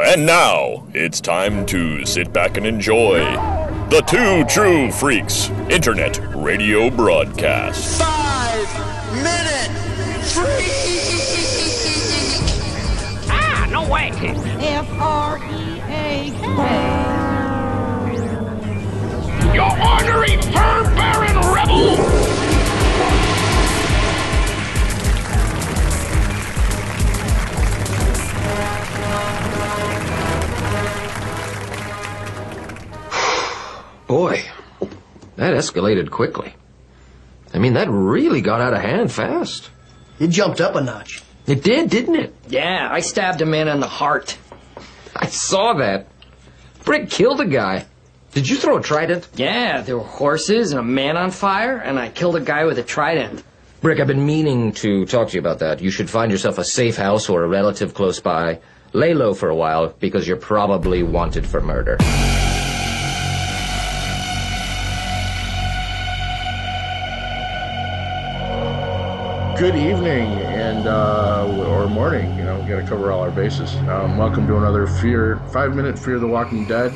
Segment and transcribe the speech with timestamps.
[0.00, 3.18] And now it's time to sit back and enjoy
[3.90, 7.98] the Two True Freaks Internet Radio Broadcast.
[8.00, 8.68] Five
[9.16, 9.72] minute
[10.22, 10.86] freak.
[13.28, 14.12] Ah, no way.
[14.12, 16.48] F R E A K.
[19.52, 22.27] You ornery fur bearing rebel!
[34.08, 34.42] Boy,
[35.36, 36.54] that escalated quickly.
[37.52, 39.70] I mean, that really got out of hand fast.
[40.18, 41.22] It jumped up a notch.
[41.46, 42.34] It did, didn't it?
[42.48, 44.36] Yeah, I stabbed a man in the heart.
[45.14, 46.06] I saw that.
[46.84, 47.84] Brick killed a guy.
[48.32, 49.28] Did you throw a trident?
[49.36, 52.78] Yeah, there were horses and a man on fire, and I killed a guy with
[52.78, 53.42] a trident.
[53.82, 55.82] Brick, I've been meaning to talk to you about that.
[55.82, 58.60] You should find yourself a safe house or a relative close by.
[58.94, 61.98] Lay low for a while because you're probably wanted for murder.
[69.58, 72.32] Good evening and uh, or morning.
[72.36, 73.74] You know, we got to cover all our bases.
[73.88, 76.92] Um, welcome to another Fear Five Minute Fear the Walking Dead,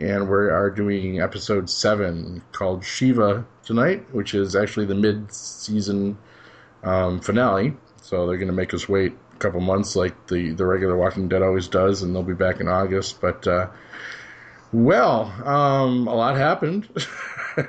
[0.00, 6.18] and we are doing episode seven called Shiva tonight, which is actually the mid-season
[6.82, 7.76] um, finale.
[8.00, 11.28] So they're going to make us wait a couple months, like the the regular Walking
[11.28, 13.20] Dead always does, and they'll be back in August.
[13.20, 13.68] But uh,
[14.72, 16.88] well, um, a lot happened.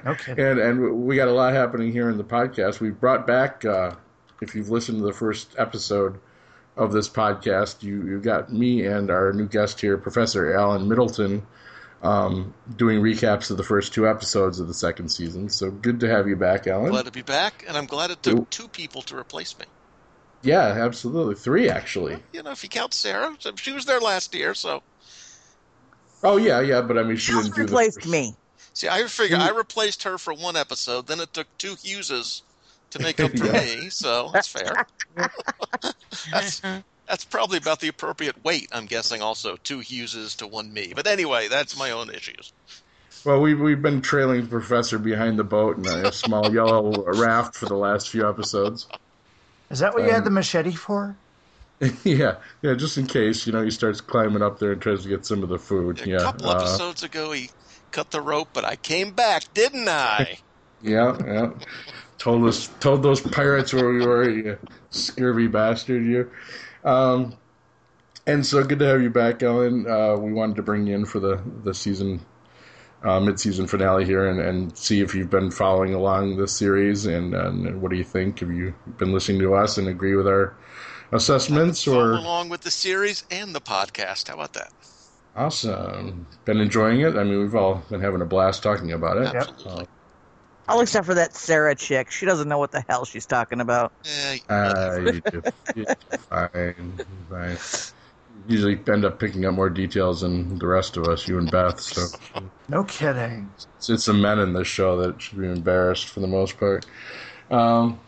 [0.05, 0.31] Okay.
[0.31, 2.79] and and we got a lot happening here in the podcast.
[2.79, 3.95] We've brought back, uh,
[4.43, 6.19] if you've listened to the first episode
[6.77, 11.45] of this podcast, you you got me and our new guest here, Professor Alan Middleton,
[12.03, 15.49] um, doing recaps of the first two episodes of the second season.
[15.49, 16.91] So good to have you back, Alan.
[16.91, 19.65] Glad to be back, and I'm glad it took two people to replace me.
[20.41, 22.17] Yeah, absolutely, three actually.
[22.33, 24.83] You know, if you count Sarah, she was there last year, so
[26.23, 28.35] Oh yeah, yeah, but I mean she Just didn't do the replaced first- me.
[28.73, 31.07] see, I figure I replaced her for one episode.
[31.07, 32.41] Then it took two Hugheses
[32.93, 33.51] to make up for Yeah.
[33.51, 34.81] me, so that's fair.
[36.31, 36.61] that's
[37.07, 38.67] that's probably about the appropriate weight.
[38.71, 40.93] I'm guessing also two Hugheses to one me.
[40.95, 42.53] But anyway, that's my own issues.
[43.25, 47.55] Well, we've, we've been trailing the professor behind the boat in a small yellow raft
[47.55, 48.87] for the last few episodes.
[49.69, 51.19] Is that what you had Um, the machete for?
[52.05, 55.09] yeah, yeah, just in case, you know, he starts climbing up there and tries to
[55.09, 56.01] get some of the food.
[56.03, 57.49] A yeah, couple uh, episodes ago, he
[57.91, 60.41] cut the rope, but I came back, didn't I?
[60.81, 61.51] yeah, yeah.
[62.23, 64.57] Told us, told those pirates where we were, you
[64.91, 66.31] scurvy bastard, you.
[66.85, 67.35] Um,
[68.25, 69.85] and so good to have you back, Alan.
[69.85, 72.25] Uh, we wanted to bring you in for the the season,
[73.03, 77.07] uh, mid season finale here, and, and see if you've been following along this series,
[77.07, 78.39] and, and what do you think?
[78.39, 80.55] Have you been listening to us and agree with our
[81.11, 84.29] assessments, or along with the series and the podcast.
[84.29, 84.71] How about that?
[85.35, 86.25] Awesome.
[86.45, 87.17] Been enjoying it.
[87.17, 89.35] I mean, we've all been having a blast talking about it.
[89.35, 89.87] Absolutely.
[90.67, 92.09] All except for that Sarah chick.
[92.11, 93.91] She doesn't know what the hell she's talking about.
[94.05, 95.41] Eh, Uh, you do.
[95.75, 96.99] You do fine.
[97.29, 97.57] Fine.
[98.47, 101.79] Usually end up picking up more details than the rest of us, you and Beth.
[101.79, 102.07] So
[102.67, 103.49] No kidding.
[103.77, 106.85] it's, it's the men in this show that should be embarrassed for the most part.
[107.51, 107.99] Um,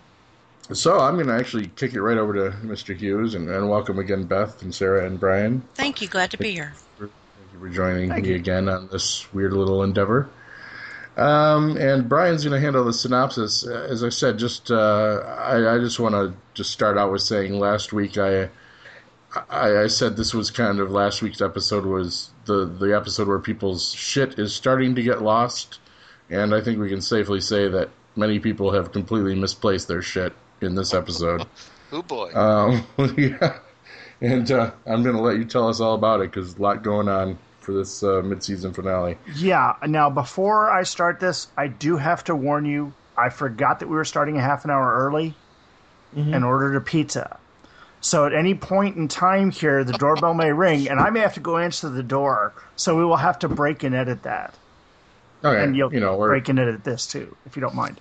[0.73, 2.95] so I'm going to actually kick it right over to Mr.
[2.97, 5.61] Hughes and, and welcome again Beth and Sarah and Brian.
[5.75, 6.07] Thank you.
[6.07, 6.73] Glad to be here.
[6.97, 7.11] Thank
[7.53, 10.29] you for joining me again on this weird little endeavor.
[11.17, 13.65] Um, and Brian's going to handle the synopsis.
[13.65, 17.21] Uh, As I said, just uh, I, I just want to just start out with
[17.21, 18.49] saying last week I,
[19.49, 23.39] I I said this was kind of last week's episode was the the episode where
[23.39, 25.79] people's shit is starting to get lost,
[26.29, 30.33] and I think we can safely say that many people have completely misplaced their shit
[30.61, 31.45] in this episode.
[31.93, 32.33] oh boy.
[32.33, 32.85] Um,
[33.17, 33.59] yeah,
[34.19, 36.83] and uh, I'm going to let you tell us all about it because a lot
[36.83, 39.17] going on for this uh, mid-season finale.
[39.35, 39.73] Yeah.
[39.85, 42.93] Now, before I start this, I do have to warn you.
[43.17, 45.33] I forgot that we were starting a half an hour early
[46.15, 47.37] and ordered a pizza.
[47.99, 51.33] So at any point in time here, the doorbell may ring, and I may have
[51.33, 52.53] to go answer the door.
[52.75, 54.53] So we will have to break and edit that,
[55.43, 57.99] Okay, and you'll you know, break and edit this too, if you don't mind.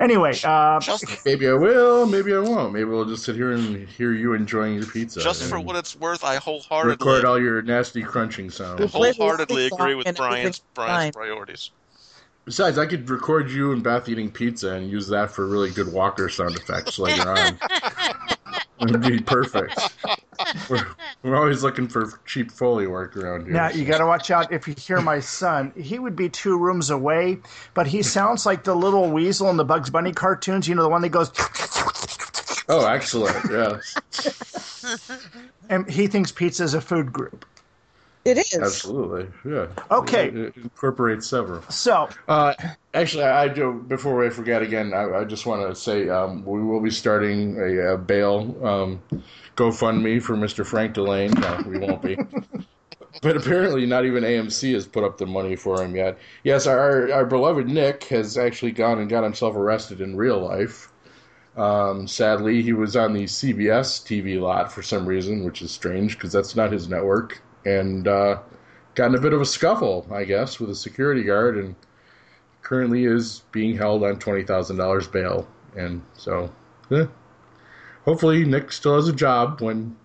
[0.00, 2.72] Anyway, uh, just maybe I will, maybe I won't.
[2.72, 5.20] Maybe we'll just sit here and hear you enjoying your pizza.
[5.20, 8.92] just for what it's worth, I wholeheartedly record all your nasty crunching sounds.
[8.92, 11.70] wholeheartedly agree with Brian's Brian's priorities.
[12.44, 15.92] Besides, I could record you and Beth eating pizza and use that for really good
[15.92, 17.58] Walker sound effects later on.
[18.80, 19.78] It'd be perfect.
[20.68, 20.86] We're,
[21.22, 23.54] we're always looking for cheap Foley work around here.
[23.54, 25.72] Now you got to watch out if you hear my son.
[25.76, 27.38] He would be two rooms away,
[27.72, 30.68] but he sounds like the little weasel in the Bugs Bunny cartoons.
[30.68, 31.32] You know the one that goes,
[32.68, 33.36] Oh, excellent.
[33.50, 35.08] Yes.
[35.70, 37.44] and he thinks pizza is a food group.
[38.26, 38.54] It is.
[38.54, 39.68] Absolutely, yeah.
[39.90, 40.28] Okay.
[40.28, 41.62] It, it incorporates several.
[41.70, 42.54] So, Uh,
[42.92, 43.84] actually, I do.
[43.86, 47.56] Before I forget again, I, I just want to say um, we will be starting
[47.56, 49.00] a, a bail um,
[49.56, 50.66] GoFundMe for Mr.
[50.66, 51.38] Frank Dillane.
[51.38, 52.16] No, we won't be.
[53.22, 56.18] but apparently, not even AMC has put up the money for him yet.
[56.42, 60.88] Yes, our our beloved Nick has actually gone and got himself arrested in real life.
[61.56, 66.14] Um, sadly, he was on the CBS TV lot for some reason, which is strange
[66.16, 68.38] because that's not his network, and uh,
[68.94, 71.74] got in a bit of a scuffle, I guess, with a security guard, and
[72.62, 75.46] currently is being held on twenty thousand dollars bail.
[75.76, 76.50] And so,
[76.90, 77.04] eh.
[78.04, 79.94] hopefully, Nick still has a job when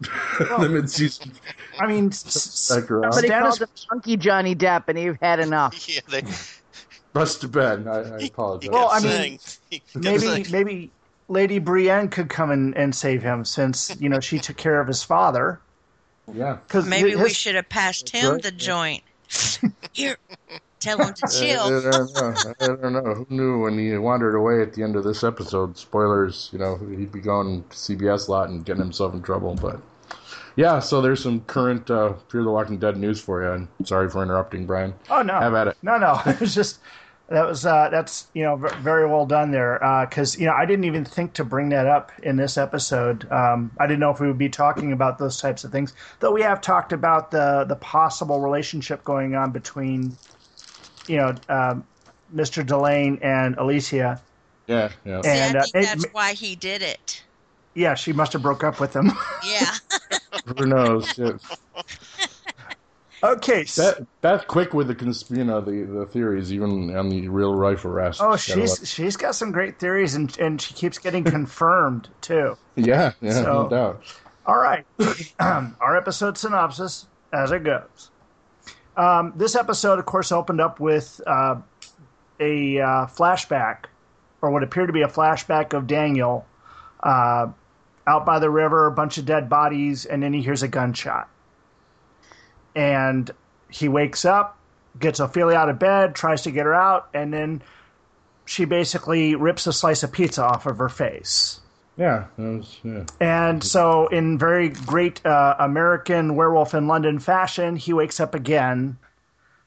[0.59, 1.31] the mid-season.
[1.79, 3.13] I mean, s- Back around.
[3.13, 5.87] Somebody called him Funky Johnny Depp, and he had enough.
[5.87, 6.23] Yeah, they,
[7.13, 7.87] Must have been.
[7.87, 8.69] I, I apologize.
[8.71, 10.91] Well, I mean, saying, he kept maybe saying, maybe
[11.27, 14.87] Lady Brienne could come and, and save him since you know she took care of
[14.87, 15.59] his father.
[16.33, 16.57] Yeah.
[16.67, 18.41] Because Maybe we should have passed him right.
[18.41, 19.03] the joint.
[19.93, 20.17] Here,
[20.79, 21.81] tell him to I, I chill.
[21.81, 22.53] don't know.
[22.59, 23.13] I don't know.
[23.13, 25.77] Who knew when he wandered away at the end of this episode?
[25.77, 26.49] Spoilers.
[26.51, 29.55] You know, he'd be going to CBS lot and getting himself in trouble.
[29.55, 29.79] But
[30.55, 33.51] yeah, so there's some current uh, Fear the Walking Dead news for you.
[33.51, 34.93] And sorry for interrupting, Brian.
[35.09, 35.39] Oh no!
[35.39, 35.77] Have at it.
[35.81, 36.19] No, no.
[36.25, 36.79] It was just
[37.31, 39.79] that was uh, that's you know v- very well done there
[40.09, 43.29] because you know I didn't even think to bring that up in this episode.
[43.31, 45.93] Um, I didn't know if we would be talking about those types of things.
[46.19, 50.15] Though we have talked about the the possible relationship going on between
[51.07, 51.85] you know um,
[52.35, 52.65] Mr.
[52.65, 54.21] Dillane and Alicia.
[54.67, 55.21] Yeah, yeah.
[55.21, 57.23] See, And, I uh, think it- that's why he did it.
[57.73, 59.11] Yeah, she must have broke up with him.
[59.47, 59.73] Yeah.
[60.57, 61.17] Who knows?
[61.17, 61.31] Yeah.
[63.23, 63.63] Okay.
[63.63, 67.55] That that's quick with the cons- you know the, the theories even on the real
[67.57, 68.21] life arrest.
[68.23, 72.57] oh, she's she's got some great theories and and she keeps getting confirmed too.
[72.75, 74.03] yeah, yeah, So- no doubt.
[74.45, 74.85] All right.
[75.39, 78.09] Our episode synopsis as it goes.
[78.97, 81.55] Um, this episode, of course, opened up with uh,
[82.39, 83.85] a uh, flashback,
[84.41, 86.45] or what appeared to be a flashback of Daniel
[87.03, 87.47] uh,
[88.07, 91.29] out by the river, a bunch of dead bodies, and then he hears a gunshot.
[92.75, 93.29] And
[93.69, 94.57] he wakes up,
[94.99, 97.61] gets Ophelia out of bed, tries to get her out, and then
[98.45, 101.59] she basically rips a slice of pizza off of her face.
[101.97, 103.05] Yeah, was yeah.
[103.19, 108.97] And so, in very great uh, American Werewolf in London fashion, he wakes up again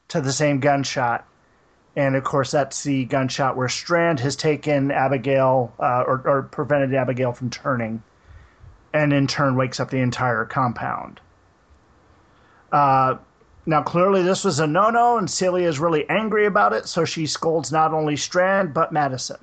[0.09, 1.27] to the same gunshot.
[1.97, 6.95] And of course, that's the gunshot where Strand has taken Abigail uh, or, or prevented
[6.95, 8.03] Abigail from turning,
[8.93, 11.21] and in turn wakes up the entire compound.
[12.75, 13.17] Uh,
[13.67, 17.05] now, clearly, this was a no no, and Celia is really angry about it, so
[17.05, 19.39] she scolds not only Strand, but Madison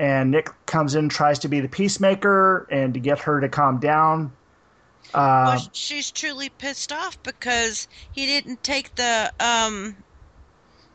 [0.00, 3.78] and Nick comes in, tries to be the peacemaker and to get her to calm
[3.78, 4.32] down.
[5.12, 9.94] Uh, well, she's truly pissed off because he didn't take the um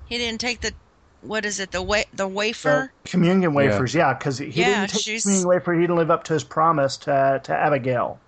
[0.08, 0.74] he didn't take the
[1.22, 4.82] what is it the wa- the wafer the communion wafers, yeah, because he Yeah, didn't
[4.90, 5.74] take the she's- communion wafer.
[5.74, 8.20] He didn't live up to his promise to to Abigail.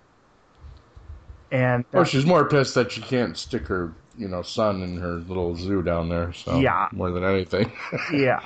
[1.52, 4.96] And uh, Oh, she's more pissed that she can't stick her, you know, son in
[4.96, 6.32] her little zoo down there.
[6.32, 6.88] So Yeah.
[6.92, 7.70] more than anything.
[8.12, 8.40] yeah,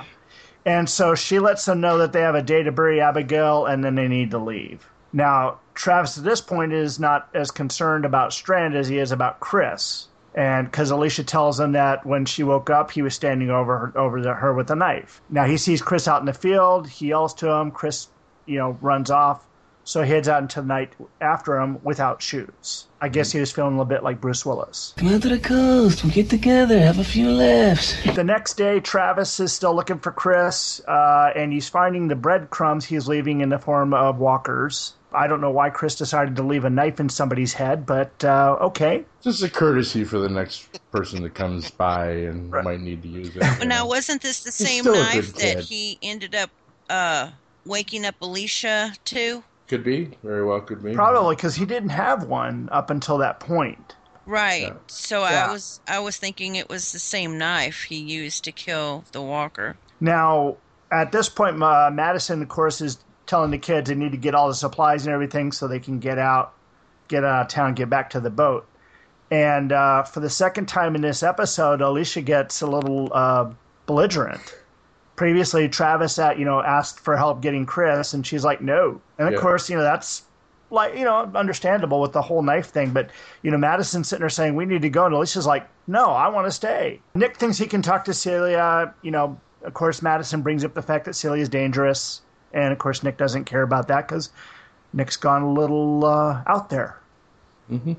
[0.65, 3.83] and so she lets them know that they have a day to bury Abigail, and
[3.83, 4.85] then they need to leave.
[5.13, 9.39] Now, Travis at this point is not as concerned about Strand as he is about
[9.39, 13.77] Chris, and because Alicia tells him that when she woke up, he was standing over
[13.77, 15.21] her, over the, her with a knife.
[15.29, 16.89] Now he sees Chris out in the field.
[16.89, 17.71] He yells to him.
[17.71, 18.09] Chris,
[18.45, 19.46] you know, runs off.
[19.87, 20.91] So he heads out into the night
[21.21, 22.87] after him without shoes.
[22.99, 24.93] I guess he was feeling a little bit like Bruce Willis.
[24.97, 26.03] Come out to the coast.
[26.03, 26.77] We'll get together.
[26.77, 27.95] Have a few laughs.
[28.13, 32.83] The next day, Travis is still looking for Chris, uh, and he's finding the breadcrumbs
[32.83, 34.93] he's leaving in the form of walkers.
[35.13, 38.57] I don't know why Chris decided to leave a knife in somebody's head, but uh,
[38.59, 39.05] okay.
[39.21, 43.33] Just a courtesy for the next person that comes by and might need to use
[43.33, 43.41] it.
[43.41, 46.49] Well, now wasn't this the He's same knife that he ended up
[46.89, 47.31] uh
[47.63, 49.43] waking up Alicia to?
[49.67, 50.11] Could be.
[50.23, 50.93] Very well could be.
[50.93, 53.95] Probably because he didn't have one up until that point.
[54.25, 54.73] Right.
[54.87, 55.47] So Yeah.
[55.47, 59.21] I was I was thinking it was the same knife he used to kill the
[59.21, 59.77] walker.
[59.99, 60.57] Now,
[60.91, 64.35] at this point, uh, Madison, of course, is telling the kids they need to get
[64.35, 66.53] all the supplies and everything so they can get out,
[67.07, 68.65] get out of town, get back to the boat.
[69.29, 73.51] And uh, for the second time in this episode, Alicia gets a little uh,
[73.85, 74.55] belligerent.
[75.17, 79.27] Previously, Travis, at, you know, asked for help getting Chris, and she's like, "No." And
[79.27, 79.39] of Yeah.
[79.41, 80.21] course, you know that's
[80.69, 82.91] like you know understandable with the whole knife thing.
[82.91, 83.09] But
[83.41, 86.27] you know, Madison's sitting there saying, "We need to go," and Alicia's like, "No, I
[86.29, 88.93] want to stay." Nick thinks he can talk to Celia.
[89.01, 92.21] You know, of course, Madison brings up the fact that Celia's dangerous,
[92.53, 94.29] and of course, Nick doesn't care about that because
[94.93, 96.99] Nick's gone a little uh, out there.
[97.71, 97.93] Mm-hmm.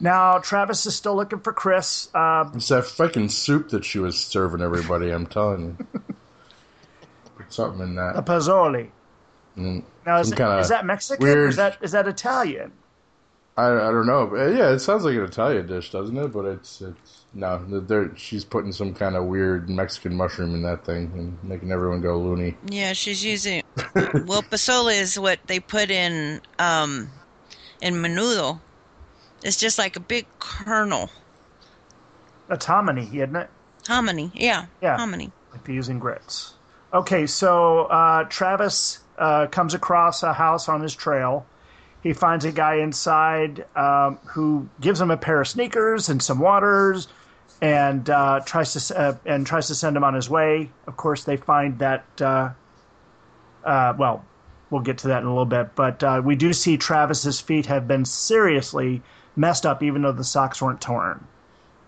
[0.00, 2.08] Now Travis is still looking for Chris.
[2.14, 5.10] Uh, It's that fucking soup that she was serving everybody.
[5.10, 6.00] I'm telling you,
[7.48, 8.24] something in a that.
[8.26, 8.88] Posole.
[9.56, 12.72] Mm, Now is, some that Mexican or weird- is that is that Italian?
[13.56, 14.24] I, I don't know.
[14.28, 16.28] But, yeah, it sounds like an Italian dish, doesn't it?
[16.32, 18.12] But it's it's no.
[18.16, 22.16] She's putting some kind of weird Mexican mushroom in that thing and making everyone go
[22.20, 22.56] loony.
[22.70, 23.64] Yeah, she's using.
[23.96, 27.10] well, posole is what they put in um,
[27.82, 28.60] in menudo.
[29.42, 31.10] It's just like a big kernel.
[32.48, 33.50] That's hominy, isn't it?
[33.88, 34.96] Hominy, yeah, Yeah.
[34.96, 35.32] hominy.
[35.52, 36.54] Like they're using grits.
[36.92, 41.44] Okay, so uh, Travis uh, comes across a house on his trail.
[42.02, 46.38] He finds a guy inside um, who gives him a pair of sneakers and some
[46.38, 47.08] waters,
[47.60, 50.70] and uh, tries to uh, and tries to send him on his way.
[50.86, 52.04] Of course, they find that.
[52.18, 52.50] Uh,
[53.64, 54.24] uh, well,
[54.70, 57.86] we'll get to that in a little bit, but we do see Travis's feet have
[57.86, 59.02] been seriously
[59.36, 61.22] messed up, even though the socks weren't torn.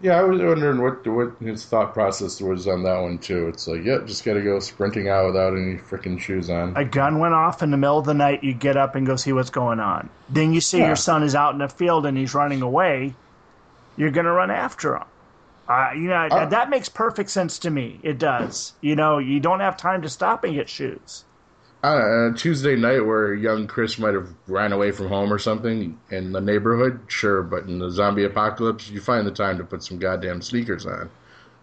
[0.03, 3.49] Yeah, I was wondering what what his thought process was on that one too.
[3.49, 6.75] It's like, yeah, just got to go sprinting out without any freaking shoes on.
[6.77, 9.17] a gun went off in the middle of the night, you get up and go
[9.17, 10.09] see what's going on.
[10.31, 10.87] Then you see Yeah.
[10.87, 13.15] your son is out in the field and he's running away.
[13.99, 15.03] You're going to run after him.
[15.69, 18.01] Uh, you know, Uh, that makes perfect sense to me.
[18.03, 18.73] It does.
[18.81, 21.25] You know, you don't have time to stop and get shoes.
[21.83, 25.33] I don't know, uh, Tuesday night where young Chris might have ran away from home
[25.33, 29.57] or something in the neighborhood, sure, but in the zombie apocalypse, you find the time
[29.59, 31.09] to put some goddamn sneakers on.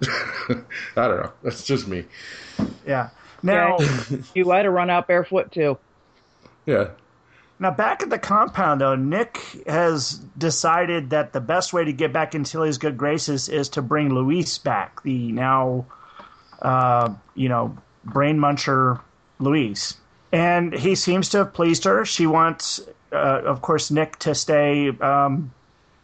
[0.07, 1.31] I don't know.
[1.43, 2.05] That's just me.
[2.85, 3.09] Yeah.
[3.43, 3.77] Now,
[4.33, 5.77] you let her run out barefoot too.
[6.65, 6.89] Yeah.
[7.59, 12.11] now back at the compound, though, Nick has decided that the best way to get
[12.11, 15.85] back into Celia's good graces is to bring Luis back, the now,
[16.59, 18.99] uh, you know, brain muncher
[19.39, 19.95] Luis.
[20.31, 22.05] And he seems to have pleased her.
[22.05, 22.81] She wants,
[23.11, 24.89] uh, of course, Nick to stay.
[24.99, 25.53] Um,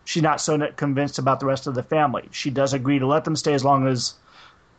[0.05, 2.27] she's not so convinced about the rest of the family.
[2.31, 4.15] She does agree to let them stay as long as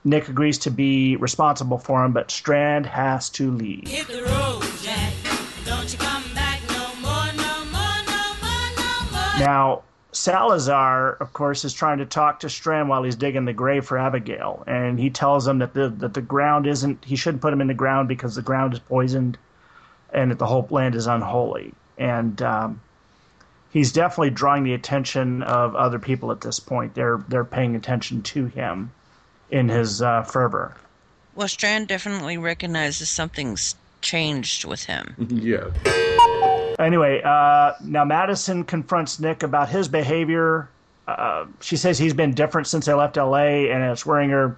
[0.05, 3.85] Nick agrees to be responsible for him, but Strand has to leave.
[4.11, 5.13] Road, Jack.
[5.65, 9.39] Don't you come back no more, no more, no more, no more.
[9.41, 9.83] Now,
[10.15, 13.99] Salazar, of course, is trying to talk to Strand while he's digging the grave for
[13.99, 17.05] Abigail, and he tells him that the that the ground isn't.
[17.05, 19.37] He shouldn't put him in the ground because the ground is poisoned,
[20.13, 21.75] and that the whole land is unholy.
[21.99, 22.81] And um,
[23.73, 26.95] he's definitely drawing the attention of other people at this point.
[26.95, 28.93] They're they're paying attention to him
[29.51, 30.77] in his uh, fervor.
[31.35, 35.17] Well, Strand definitely recognizes something's changed with him.
[35.29, 35.71] yeah.
[36.79, 40.69] Anyway, uh, now Madison confronts Nick about his behavior.
[41.07, 43.71] Uh, she says he's been different since they left L.A.
[43.71, 44.57] and it's worrying her.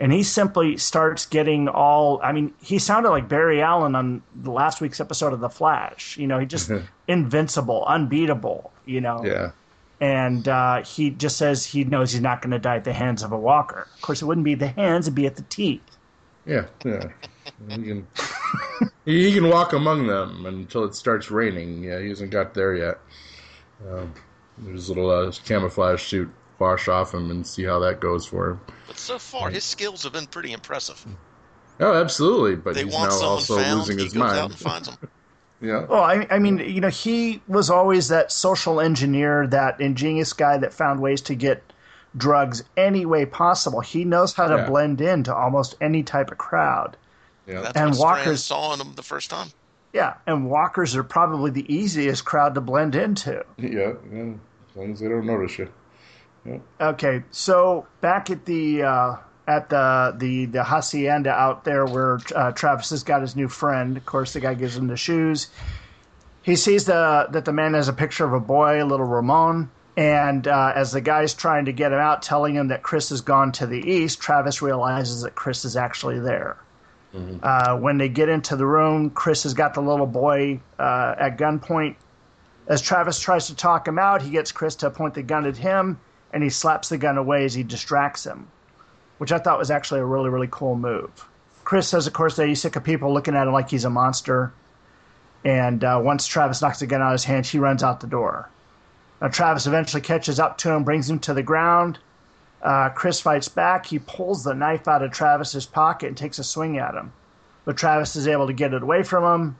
[0.00, 2.20] And he simply starts getting all.
[2.22, 6.16] I mean, he sounded like Barry Allen on the last week's episode of The Flash.
[6.16, 6.70] You know, he just
[7.08, 8.72] invincible, unbeatable.
[8.86, 9.24] You know.
[9.24, 9.50] Yeah.
[10.00, 13.24] And uh, he just says he knows he's not going to die at the hands
[13.24, 13.88] of a walker.
[13.96, 15.82] Of course, it wouldn't be the hands; it'd be at the teeth.
[16.46, 16.66] Yeah.
[16.84, 17.08] Yeah.
[17.68, 18.06] He can,
[19.04, 21.82] he can walk among them until it starts raining.
[21.84, 22.98] Yeah, he hasn't got there yet.
[23.88, 24.12] Um,
[24.66, 28.60] his little uh, camouflage suit wash off him and see how that goes for him.
[28.86, 31.04] But so far, his skills have been pretty impressive.
[31.80, 32.56] Oh, absolutely.
[32.56, 34.50] But they he's want now also found, losing he his goes out mind.
[34.50, 34.98] and finds them.
[35.60, 35.84] yeah.
[35.86, 40.58] Well, I, I mean, you know, he was always that social engineer, that ingenious guy
[40.58, 41.62] that found ways to get
[42.16, 43.80] drugs any way possible.
[43.80, 44.66] He knows how to Yeah.
[44.66, 46.96] blend into almost any type of crowd.
[47.48, 47.62] Yeah.
[47.62, 49.48] That's And Walker's- saw in him the first time.
[49.94, 53.42] Yeah, and walkers are probably the easiest crowd to blend into.
[53.56, 54.32] Yeah, yeah.
[54.70, 55.68] As long as they don't notice you.
[56.44, 56.58] Yeah.
[56.80, 59.16] Okay, so back at the uh,
[59.48, 63.96] at the the the hacienda out there where uh, Travis has got his new friend.
[63.96, 65.48] Of course, the guy gives him the shoes.
[66.42, 69.70] He sees the that the man has a picture of a boy, little Ramon.
[69.96, 73.20] And uh, as the guy's trying to get him out, telling him that Chris has
[73.20, 76.56] gone to the east, Travis realizes that Chris is actually there.
[77.14, 81.38] Uh, when they get into the room, Chris has got the little boy uh, at
[81.38, 81.96] gunpoint.
[82.66, 85.56] As Travis tries to talk him out, he gets Chris to point the gun at
[85.56, 85.98] him,
[86.32, 88.48] and he slaps the gun away as he distracts him,
[89.16, 91.10] which I thought was actually a really, really cool move.
[91.64, 93.90] Chris says, of course, that he's sick of people looking at him like he's a
[93.90, 94.52] monster.
[95.44, 98.06] And uh, once Travis knocks the gun out of his hand, he runs out the
[98.06, 98.50] door.
[99.20, 101.98] Now, Travis eventually catches up to him, brings him to the ground.
[102.62, 103.86] Uh, Chris fights back.
[103.86, 107.12] He pulls the knife out of Travis's pocket and takes a swing at him.
[107.64, 109.56] But Travis is able to get it away from him.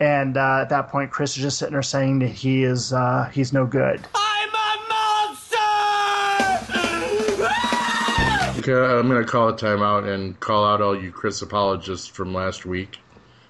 [0.00, 3.30] And uh, at that point, Chris is just sitting there saying that he is uh,
[3.32, 4.06] he's no good.
[4.14, 5.56] I'm a monster!
[8.58, 12.66] okay, I'm gonna call a timeout and call out all you Chris apologists from last
[12.66, 12.98] week.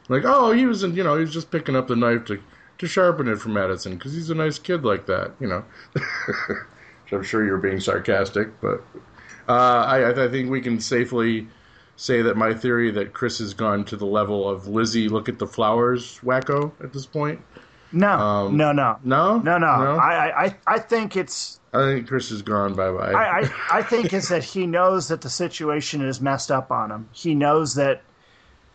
[0.09, 2.39] Like, oh, he was, in, you know, he was just picking up the knife to
[2.79, 5.65] to sharpen it for Madison because he's a nice kid like that, you know.
[7.15, 8.83] I'm sure you're being sarcastic, but
[9.49, 11.47] uh, I, I think we can safely
[11.97, 15.39] say that my theory that Chris has gone to the level of Lizzie, look at
[15.39, 17.41] the flowers, wacko at this point.
[17.93, 19.85] No, Um, no, no, no, no, no.
[19.85, 19.97] No?
[19.97, 21.61] I, I, I think it's.
[21.73, 23.13] I think Chris has gone bye bye.
[23.13, 26.91] I, I, I think it's that he knows that the situation is messed up on
[26.91, 27.09] him.
[27.13, 28.03] He knows that,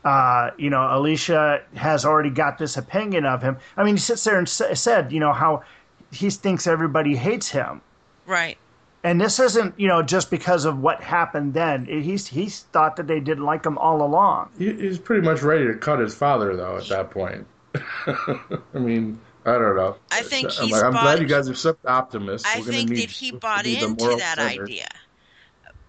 [0.05, 3.57] uh, you know, Alicia has already got this opinion of him.
[3.75, 5.63] I mean, he sits there and sa- said, you know, how
[6.11, 7.81] he thinks everybody hates him.
[8.29, 8.57] Right.
[9.03, 11.85] And this isn't, you know, just because of what happened then.
[11.85, 14.49] He's he's thought that they didn't like him all along.
[14.57, 17.47] He, he's pretty much ready to cut his father though at that point.
[18.05, 19.95] I mean, I don't know.
[20.11, 22.47] I think I'm, he's like, I'm bought- glad you guys are such optimists.
[22.47, 24.63] I We're think need that he bought into that center.
[24.63, 24.87] idea.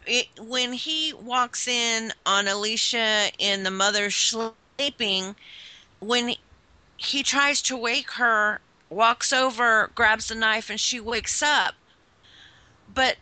[0.07, 5.37] It, when he walks in on Alicia and the mother sleeping,
[6.01, 6.39] when he,
[6.97, 11.75] he tries to wake her, walks over, grabs the knife, and she wakes up.
[12.93, 13.17] But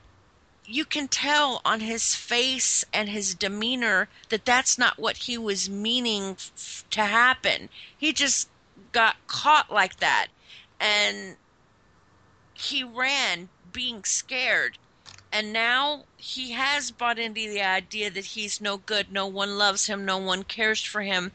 [0.69, 5.71] you can tell on his face and his demeanor that that's not what he was
[5.71, 7.71] meaning f- to happen.
[7.97, 8.49] He just
[8.93, 10.29] got caught like that.
[10.79, 11.37] And
[12.53, 14.77] he ran being scared.
[15.33, 19.11] And now he has bought into the idea that he's no good.
[19.11, 20.05] No one loves him.
[20.05, 21.33] No one cares for him.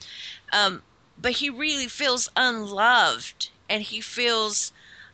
[0.52, 0.84] Um,
[1.20, 3.50] but he really feels unloved.
[3.70, 4.72] And he feels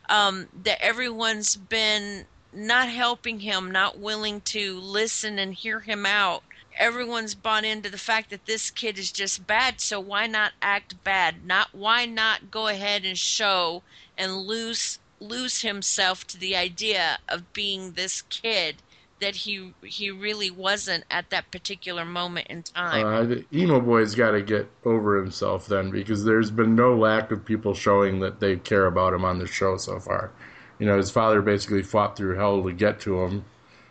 [0.08, 6.42] um, that everyone's been not helping him not willing to listen and hear him out
[6.78, 11.02] everyone's bought into the fact that this kid is just bad so why not act
[11.04, 13.82] bad not why not go ahead and show
[14.16, 18.76] and lose lose himself to the idea of being this kid
[19.20, 23.06] that he he really wasn't at that particular moment in time.
[23.06, 27.30] Uh, the emo boy's got to get over himself then, because there's been no lack
[27.30, 30.32] of people showing that they care about him on the show so far.
[30.80, 33.44] You know, his father basically fought through hell to get to him.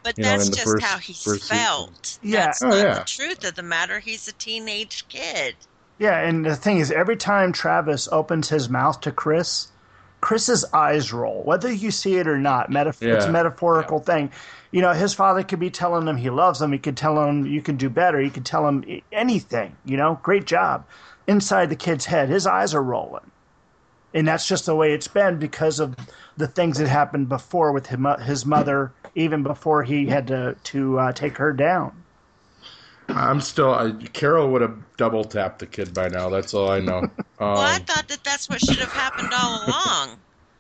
[0.04, 1.58] but you know, that's in the just first- how he first season.
[1.58, 2.20] felt.
[2.24, 2.46] Yeah.
[2.46, 2.94] That's Oh, not yeah.
[3.00, 4.00] the truth of the matter.
[4.00, 5.56] He's a teenage kid.
[6.00, 9.68] Yeah, and the thing is, every time Travis opens his mouth to Chris,
[10.22, 12.72] Chris's eyes roll, whether you see it or not.
[12.72, 13.32] Metaf- It's a Yeah.
[13.32, 14.32] metaphorical thing.
[14.72, 16.72] You know, his father could be telling him he loves him.
[16.72, 18.20] He could tell him you can do better.
[18.20, 19.76] He could tell him anything.
[19.86, 20.86] You know, great job.
[21.28, 23.30] Inside the kid's head, his eyes are rolling,
[24.14, 25.96] and that's just the way it's been because of
[26.38, 31.00] the things that happened before with him, his mother, even before he had to to
[31.00, 31.92] uh, take her down.
[33.10, 33.74] I'm still.
[33.74, 36.30] I, Carol would have double tapped the kid by now.
[36.30, 37.10] That's all I know.
[37.42, 40.18] Um, Well, I thought that that's what should have happened all along.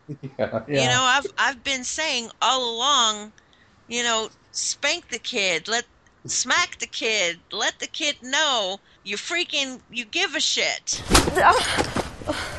[0.40, 0.64] yeah.
[0.66, 3.34] You know, I've I've been saying all along,
[3.90, 5.84] you know, spank the kid, let
[6.26, 11.04] smack the kid, let the kid know you freaking you give a shit.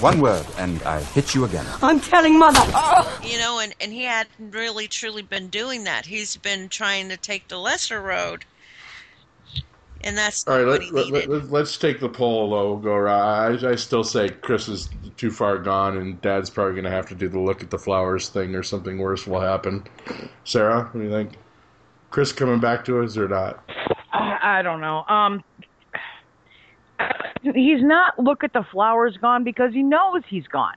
[0.00, 1.66] One word, and I hit you again.
[1.82, 2.58] I'm telling mother.
[3.22, 6.06] You know, and, and he hadn't really truly been doing that.
[6.06, 8.46] He's been trying to take the lesser road.
[10.02, 12.76] And that's All right, what let, he let, let, let's take the poll though.
[12.76, 13.62] Go around.
[13.62, 17.06] I, I still say Chris is too far gone, and Dad's probably going to have
[17.08, 19.84] to do the look at the flowers thing, or something worse will happen.
[20.44, 21.32] Sarah, what do you think?
[22.10, 23.62] Chris coming back to us or not?
[24.12, 25.04] I I don't know.
[25.08, 25.44] Um,
[27.42, 30.74] he's not look at the flowers gone because he knows he's gone.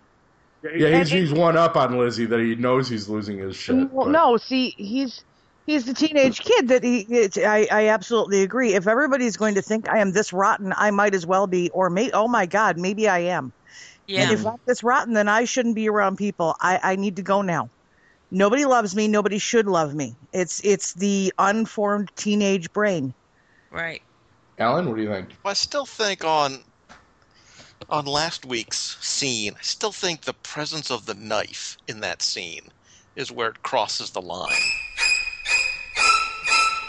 [0.63, 3.75] Yeah, he's, he's one up on Lizzie that he knows he's losing his shit.
[3.91, 5.23] Well, but- no, see, he's
[5.65, 6.99] he's the teenage kid that he.
[7.09, 8.73] It's, I I absolutely agree.
[8.73, 11.69] If everybody's going to think I am this rotten, I might as well be.
[11.71, 13.51] Or may oh my god, maybe I am.
[14.07, 14.21] Yeah.
[14.21, 16.55] And if I'm this rotten, then I shouldn't be around people.
[16.62, 17.69] I I need to go now.
[18.31, 19.07] Nobody loves me.
[19.07, 20.15] Nobody should love me.
[20.31, 23.13] It's it's the unformed teenage brain.
[23.69, 24.01] Right.
[24.59, 25.29] Alan, what do you think?
[25.45, 26.59] I still think on
[27.89, 32.69] on last week's scene, I still think the presence of the knife in that scene
[33.15, 34.53] is where it crosses the line.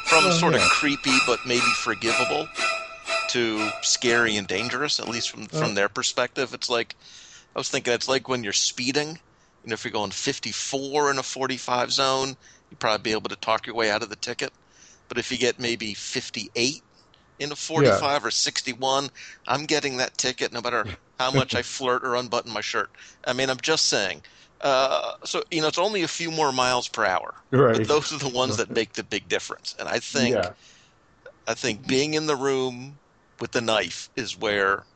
[0.07, 2.47] From Oh, sort of creepy but maybe forgivable
[3.31, 5.59] to scary and dangerous, at least from Oh.
[5.59, 6.55] from their perspective.
[6.55, 6.95] It's like
[7.57, 9.19] I was thinking it's like when you're speeding.
[9.65, 12.37] You know, if you're going 54 in a 45 zone,
[12.71, 14.53] you'd probably be able to talk your way out of the ticket.
[15.09, 16.84] But if you get maybe 58
[17.39, 19.11] in a 45 or 61,
[19.47, 20.87] I'm getting that ticket no matter
[21.19, 22.91] how much I flirt or unbutton my shirt.
[23.27, 24.23] I mean, I'm just saying.
[24.61, 27.73] Uh, so you know, it's only a few more miles per hour, Right.
[27.73, 29.75] but those are the ones that make the big difference.
[29.79, 30.53] And I think, Yeah.
[31.47, 33.01] I think being in the room
[33.41, 34.87] with the knife is where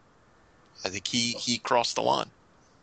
[0.84, 2.32] I think he he crossed the line.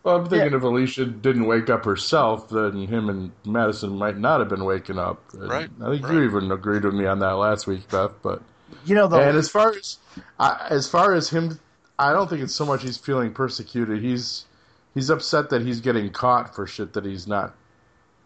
[0.03, 4.39] Well, I'm thinking if Alicia didn't wake up herself, then him and Madison might not
[4.39, 5.33] have been waking up.
[5.33, 8.11] And Right, I think you even agreed with me on that last week, Beth.
[8.21, 8.43] But
[8.85, 9.97] You know, the and as far as
[10.39, 11.59] I as far as him,
[11.97, 14.01] I don't think it's so much he's feeling persecuted.
[14.01, 14.45] He's
[14.93, 17.55] he's upset that he's getting caught for shit that he's not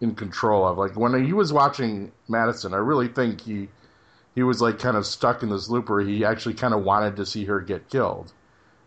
[0.01, 0.77] in control of.
[0.77, 3.69] Like when he was watching Madison, I really think he
[4.35, 7.15] he was like kind of stuck in this loop where he actually kind of wanted
[7.17, 8.31] to see her get killed.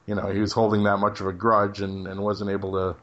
[0.07, 2.97] You know, he was holding that much of a grudge and, and wasn't able to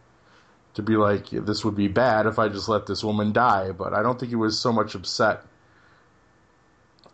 [0.75, 3.71] to be like this would be bad if I just let this woman die.
[3.71, 5.43] But I don't think he was so much upset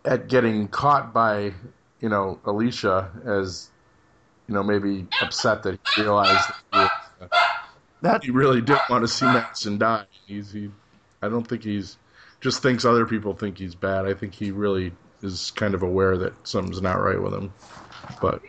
[0.06, 1.52] at getting caught by
[2.00, 3.68] you know Alicia as
[4.48, 6.90] you know maybe upset that he realized that he, was,
[7.22, 7.28] uh,
[8.02, 10.04] That- he really did want to see Madison die.
[10.26, 10.70] He's he,
[11.22, 11.98] I don't think he's
[12.40, 14.06] just thinks other people think he's bad.
[14.06, 14.92] I think he really
[15.22, 17.52] is kind of aware that something's not right with him.
[18.20, 18.42] But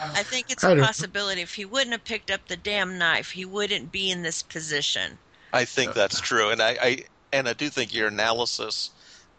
[0.00, 1.42] I think it's I a don't- possibility.
[1.42, 5.18] If he wouldn't have picked up the damn knife, he wouldn't be in this position.
[5.52, 6.98] I think that's true, and I, I
[7.32, 8.90] and I do think your analysis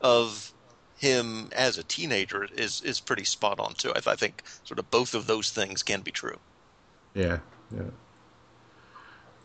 [0.02, 0.51] of
[1.02, 3.92] him as a teenager is is pretty spot on too.
[3.96, 6.38] I, I think sort of both of those things can be true.
[7.16, 7.40] yeah,
[7.76, 7.82] yeah.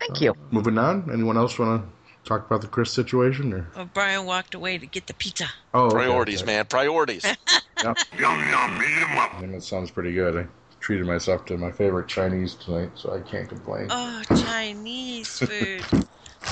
[0.00, 0.32] Thank you.
[0.32, 1.08] Uh, moving on.
[1.10, 3.66] Anyone else want to talk about the Chris situation or?
[3.74, 5.46] Well, Brian walked away to get the pizza.
[5.72, 6.52] Oh, Priorities, okay.
[6.56, 7.24] man, priorities.
[7.84, 7.98] Yep.
[8.20, 10.34] I mean, that sounds pretty good.
[10.34, 10.46] I
[10.80, 13.88] treated myself to my favorite Chinese tonight, so I can't complain.
[13.90, 15.84] Oh, Chinese food.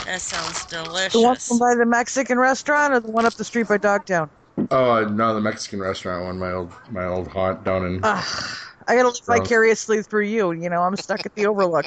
[0.04, 1.14] that sounds delicious.
[1.14, 1.48] The one delicious.
[1.48, 4.28] from by the Mexican restaurant or the one up the street by Dogtown?
[4.70, 8.00] Oh uh, no, the Mexican restaurant one, my old my old haunt down in.
[8.02, 9.40] Ugh, I gotta live Gross.
[9.40, 10.52] vicariously through you.
[10.52, 11.86] You know, I'm stuck at the Overlook.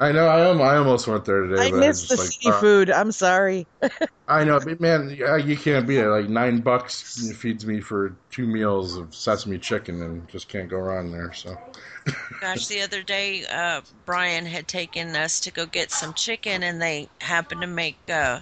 [0.00, 0.26] I know.
[0.26, 0.60] I am.
[0.60, 1.68] I almost went there today.
[1.68, 2.90] I but miss the was just city like, uh, food.
[2.90, 3.66] I'm sorry.
[4.28, 6.08] I know, but man, you can't beat it.
[6.08, 10.78] Like nine bucks feeds me for two meals of sesame chicken, and just can't go
[10.78, 11.32] wrong there.
[11.32, 11.56] So
[12.40, 16.80] Gosh, the other day, uh, Brian had taken us to go get some chicken, and
[16.80, 18.40] they happened to make uh,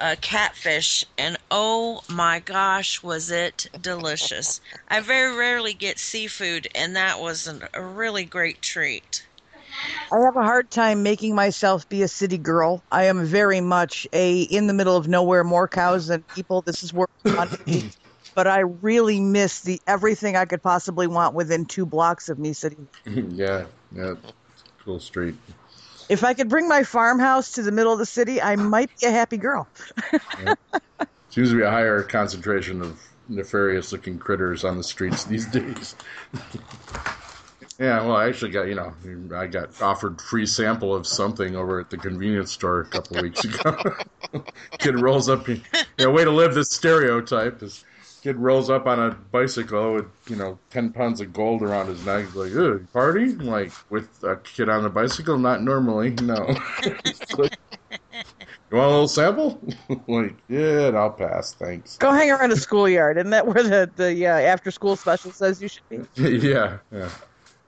[0.00, 4.60] a catfish, and oh my gosh, was it delicious!
[4.88, 9.26] I very rarely get seafood, and that was an, a really great treat.
[10.12, 12.82] I have a hard time making myself be a city girl.
[12.92, 16.62] I am very much a in the middle of nowhere, more cows than people.
[16.62, 17.60] This is where I want.
[18.34, 22.52] But I really miss the everything I could possibly want within two blocks of me
[22.52, 22.86] sitting.
[23.06, 24.12] yeah, yeah,
[24.84, 25.36] cool street.
[26.08, 29.06] If I could bring my farmhouse to the middle of the city, I might be
[29.06, 29.66] a happy girl.
[31.30, 35.96] Seems to be a higher concentration of nefarious looking critters on the streets these days.
[37.78, 38.94] yeah, well, I actually got, you know,
[39.34, 43.44] I got offered free sample of something over at the convenience store a couple weeks
[43.44, 43.96] ago.
[44.78, 45.60] kid rolls up, you
[45.98, 47.58] know, way to live this stereotype.
[47.58, 47.84] This
[48.26, 52.04] kid rolls up on a bicycle with, you know, 10 pounds of gold around his
[52.04, 52.24] neck.
[52.24, 53.22] He's like, Ugh, party?
[53.22, 55.38] I'm like, with a kid on a bicycle?
[55.38, 56.44] Not normally, no.
[57.38, 57.56] Like,
[58.70, 59.62] you want a little sample?
[60.08, 61.98] like, yeah, and I'll pass, thanks.
[61.98, 63.16] Go hang around a schoolyard.
[63.16, 66.00] Isn't that where the, the uh, after school special says you should be?
[66.48, 67.10] yeah, yeah.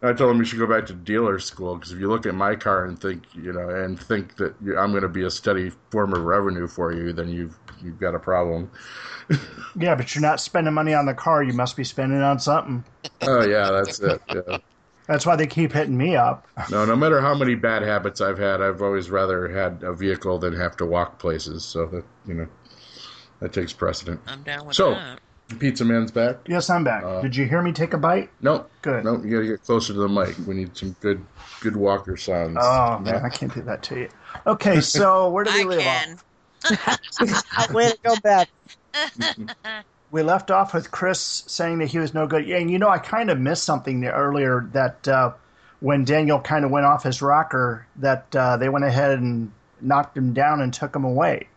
[0.00, 2.34] I told him you should go back to dealer school because if you look at
[2.34, 5.70] my car and think, you know, and think that I'm going to be a steady
[5.90, 8.70] form of revenue for you, then you've you've got a problem.
[9.76, 11.42] Yeah, but you're not spending money on the car.
[11.42, 12.82] You must be spending on something.
[13.20, 14.20] Oh yeah, that's it.
[14.26, 14.58] Yeah.
[15.06, 16.48] That's why they keep hitting me up.
[16.70, 20.38] No, no matter how many bad habits I've had, I've always rather had a vehicle
[20.38, 21.64] than have to walk places.
[21.64, 22.48] So that you know,
[23.40, 24.20] that takes precedent.
[24.26, 25.20] I'm down with So, that.
[25.58, 26.36] Pizza Man's back.
[26.46, 27.04] Yes, I'm back.
[27.04, 28.30] Uh, Did you hear me take a bite?
[28.42, 28.70] Nope.
[28.82, 29.04] Good.
[29.04, 29.24] Nope.
[29.24, 30.36] You got to get closer to the mic.
[30.46, 31.24] We need some good,
[31.60, 32.58] good walker sounds.
[32.60, 34.08] Oh man, I can't do that to you.
[34.46, 36.18] Okay, so where do we I leave can.
[36.64, 37.70] off?
[37.72, 38.48] Way to go back.
[40.10, 42.46] We left off with Chris saying that he was no good.
[42.46, 45.32] Yeah, and you know, I kind of missed something there earlier that uh,
[45.80, 50.16] when Daniel kind of went off his rocker, that uh, they went ahead and knocked
[50.16, 51.48] him down and took him away.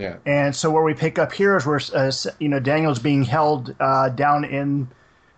[0.00, 0.16] Yeah.
[0.24, 3.74] And so where we pick up here is where uh, you know Daniel's being held
[3.78, 4.88] uh, down in.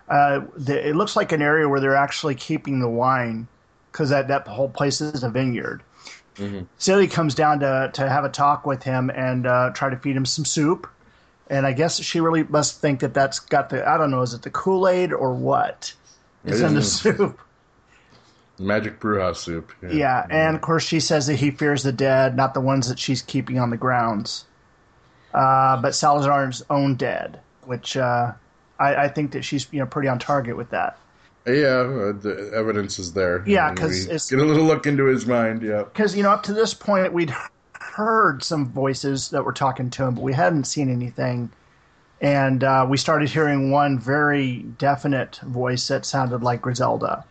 [0.08, 3.48] Uh, the, it looks like an area where they're actually keeping the wine
[3.90, 5.82] because that that whole place is a vineyard.
[6.36, 6.66] Mhm.
[6.78, 10.14] Celia comes down to to have a talk with him and uh, try to feed
[10.16, 10.86] him some soup.
[11.50, 14.32] And I guess she really must think that that's got the I don't know is
[14.32, 15.92] it the Kool Aid or what
[16.44, 17.40] is It in the soup.
[18.58, 19.72] Magic brewhouse soup.
[19.90, 22.98] Yeah, and of course she says that he fears the dead, not the ones that
[22.98, 24.44] she's keeping on the grounds.
[25.34, 28.32] Uh, but Salazar's own dead, which uh,
[28.78, 30.98] I, I think that she's you know pretty on target with that.
[31.46, 33.42] Yeah, uh, the evidence is there.
[33.46, 35.62] Yeah, because get a little look into his mind.
[35.62, 35.84] Yeah.
[35.84, 37.34] Because you know up to this point we'd
[37.74, 41.50] heard some voices that were talking to him, but we hadn't seen anything.
[42.20, 47.24] And uh, we started hearing one very definite voice that sounded like Griselda.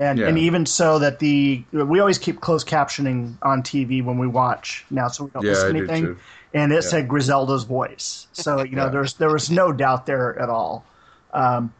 [0.00, 0.28] And, Yeah.
[0.28, 4.86] and even so that the we always keep closed captioning on TV when we watch
[4.90, 6.16] now, so we don't Yeah, miss anything.
[6.54, 6.80] And it Yeah.
[6.80, 8.88] said Griselda's voice, so you know Yeah.
[8.88, 10.86] there's there was no doubt there at all.
[11.34, 11.74] Um,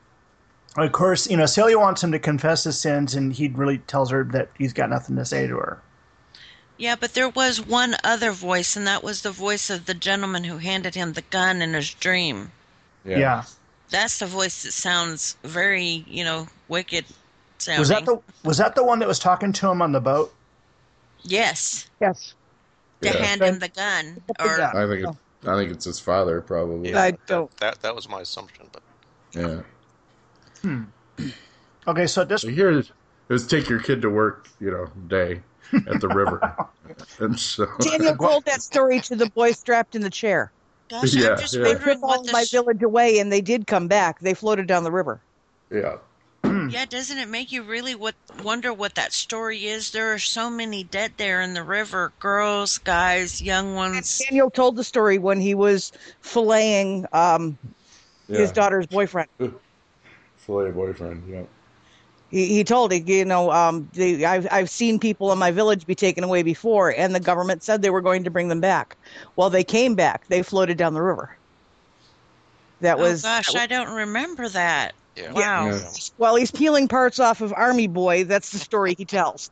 [0.76, 4.10] of course, you know Celia wants him to confess his sins, and he really tells
[4.10, 5.82] her that he's got nothing to say to her.
[6.76, 10.44] Yeah, but there was one other voice, and that was the voice of the gentleman
[10.44, 12.52] who handed him the gun in his dream.
[13.04, 13.44] Yeah.
[13.90, 17.06] That's the voice that sounds very, you know, wicked
[17.60, 17.80] sounding.
[17.80, 20.32] Was that the was that the one that was talking to him on the boat?
[21.22, 21.88] Yes.
[22.00, 22.34] Yes.
[23.02, 23.16] To Yeah.
[23.16, 24.22] hand him the gun.
[24.38, 26.94] Or I think it, I think it's his father probably.
[26.94, 27.54] I don't.
[27.58, 28.82] That that was my assumption, but
[29.32, 29.60] Yeah.
[30.62, 30.84] Hmm.
[31.88, 32.90] Okay, so at this So here it
[33.28, 35.40] was take your kid to work, you know, day
[35.86, 36.54] at the river.
[37.20, 40.52] and so Daniel told that story to the boy strapped in the chair.
[40.90, 41.62] Gosh, Yeah, I'm just yeah.
[41.62, 44.18] They wondering took what all my village away, and they did come back.
[44.20, 45.20] They floated down the river.
[45.70, 45.98] Yeah.
[46.70, 49.90] Yeah, doesn't it make you really what wonder what that story is?
[49.90, 54.22] There are so many dead there in the river, girls, guys, young ones.
[54.28, 57.58] Daniel told the story when he was filleting um,
[58.28, 59.28] his daughter's boyfriend.
[60.36, 61.42] Fillet boyfriend, yeah.
[62.30, 65.84] He, he told it, you know, um, the, I've, I've seen people in my village
[65.86, 68.96] be taken away before, and the government said they were going to bring them back.
[69.36, 70.28] Well, they came back.
[70.28, 71.36] They floated down the river.
[72.80, 74.94] That was oh gosh, that I don't remember that.
[75.20, 75.32] Yeah.
[75.32, 75.66] Wow.
[75.70, 75.80] Yeah.
[76.18, 78.24] Well, he's peeling parts off of Army Boy.
[78.24, 79.50] That's the story he tells.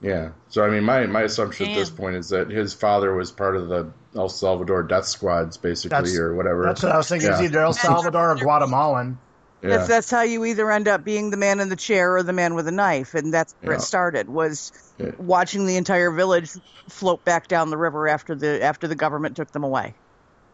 [0.00, 0.30] Yeah.
[0.48, 3.56] So I mean, my my assumption at this point is that his father was part
[3.56, 6.64] of the El Salvador death squads, basically, That's- or whatever.
[6.64, 7.30] that's what I was thinking.
[7.30, 7.46] It's Yeah.
[7.46, 9.18] either El Salvador or Guatemalan.
[9.62, 9.68] Yeah.
[9.76, 12.32] That's that's how you either end up being the man in the chair or the
[12.32, 13.78] man with a knife, and that's where Yeah.
[13.78, 14.28] it started.
[14.28, 15.12] Was Yeah.
[15.18, 16.50] watching the entire village
[16.88, 19.94] float back down the river after the after the government took them away.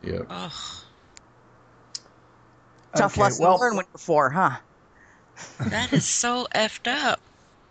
[0.03, 0.19] yeah.
[0.29, 0.53] Ugh.
[2.97, 4.57] Tough Okay, lesson well- to learn when you're four, huh?
[5.71, 7.21] That is so effed up.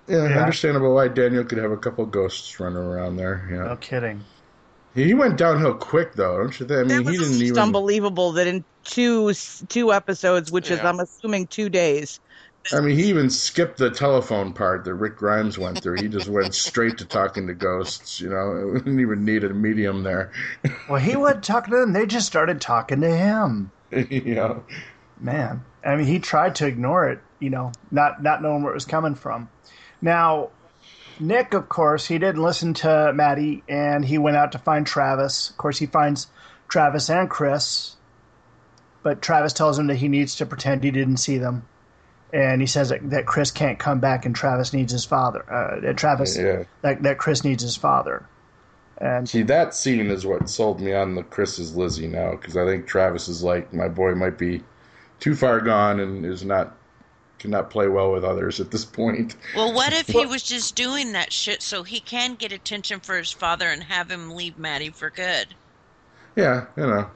[0.07, 0.39] Yeah, Yeah.
[0.39, 3.45] understandable why Daniel could have a couple ghosts running around there.
[3.51, 4.23] Yeah, No kidding.
[4.95, 6.79] he went downhill quick though, don't you think?
[6.79, 7.59] I mean, That he didn't just even.
[7.59, 9.33] unbelievable that in two
[9.67, 12.21] two episodes, which is I'm assuming two days,
[12.73, 16.01] I mean, he even skipped the telephone part that Rick Grimes went through.
[16.01, 18.21] He just went straight to talking to ghosts.
[18.21, 20.31] You know, didn't even need a medium there.
[20.89, 21.91] Well, he wasn't talking to them.
[21.93, 23.71] They just started talking to him.
[23.91, 24.63] you know,
[25.19, 27.19] Man, I mean, he tried to ignore it.
[27.39, 29.49] You know, not not knowing where it was coming from.
[30.01, 30.49] Now,
[31.19, 35.49] Nick, of course, he didn't listen to Maddie, and he went out to find Travis.
[35.49, 36.27] Of course, he finds
[36.67, 37.95] Travis and Chris,
[39.03, 41.67] but Travis tells him that he needs to pretend he didn't see them,
[42.33, 45.43] and he says that, that Chris can't come back, and Travis needs his father.
[45.51, 46.63] Uh, that Travis, Yeah.
[46.81, 48.25] that that Chris needs his father,
[48.99, 52.57] and see that scene is what sold me on the Chris is Lizzie now because
[52.57, 54.63] I think Travis is like my boy might be
[55.19, 56.75] too far gone and is not
[57.39, 59.35] cannot play well with others at this point.
[59.55, 63.15] Well, what if he was just doing that shit so he can get attention for
[63.15, 65.47] his father and have him leave Maddie for good?
[66.35, 67.09] Yeah, you know.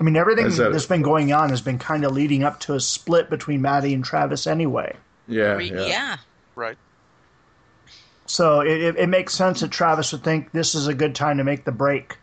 [0.00, 2.74] I mean, everything that- that's been going on has been kind of leading up to
[2.74, 4.96] a split between Maddie and Travis anyway.
[5.28, 5.86] Yeah, Re- yeah.
[5.86, 6.16] yeah.
[6.54, 6.76] right.
[8.26, 11.38] So it, it, it makes sense that Travis would think this is a good time
[11.38, 12.18] to make the break.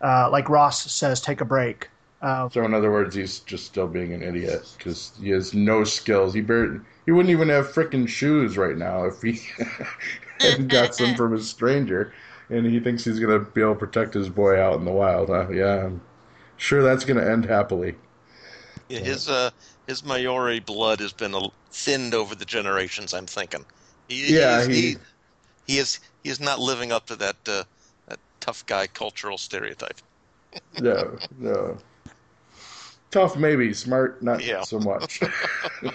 [0.00, 1.88] Uh, like Ross says, take a break.
[2.20, 5.84] Uh, So in other words, he's just still being an idiot because he has no
[5.84, 6.34] skills.
[6.34, 9.40] He barely, he wouldn't even have frickin' shoes right now if he
[10.42, 12.12] hadn't got some from a stranger,
[12.50, 15.28] and he thinks he's gonna be able to protect his boy out in the wild.
[15.28, 15.48] Huh?
[15.50, 16.00] Yeah, I'm
[16.56, 17.96] sure that's gonna end happily.
[18.88, 19.50] Yeah, his uh
[19.86, 21.34] his Maori blood has been
[21.70, 23.14] thinned over the generations.
[23.14, 23.66] I'm thinking.
[24.08, 24.96] He, Yeah, he, he- he
[25.66, 27.64] he is he is not living up to that uh,
[28.08, 30.00] that tough guy cultural stereotype.
[30.78, 31.78] No, no.
[33.10, 33.72] Tough, maybe.
[33.72, 34.62] Smart, not Yeah.
[34.62, 35.20] so much.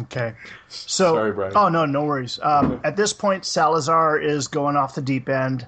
[0.00, 0.34] okay.
[0.68, 1.52] So, Sorry, Brian.
[1.56, 2.38] oh no, no worries.
[2.42, 5.66] Um, at this point, Salazar is going off the deep end.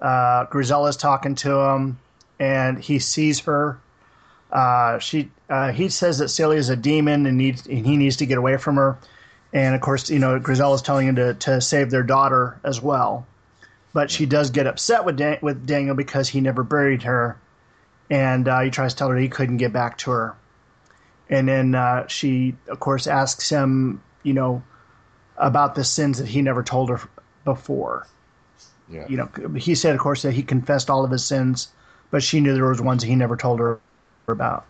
[0.00, 1.98] Uh, Griselda's talking to him,
[2.38, 3.78] and he sees her.
[4.52, 8.16] Uh, she uh, he says that Celia is a demon and needs and he needs
[8.18, 8.96] to get away from her.
[9.52, 13.26] And of course, you know Griselda's telling him to to save their daughter as well.
[13.92, 17.36] But she does get upset with Dan- with Daniel because he never buried her,
[18.10, 20.36] and uh, he tries to tell her he couldn't get back to her.
[21.28, 24.62] And then uh, she, of course, asks him, you know,
[25.36, 27.00] about the sins that he never told her
[27.44, 28.06] before.
[28.88, 29.06] Yeah.
[29.08, 31.68] You know, he said, of course, that he confessed all of his sins,
[32.10, 33.80] but she knew there was ones he never told her
[34.28, 34.66] about.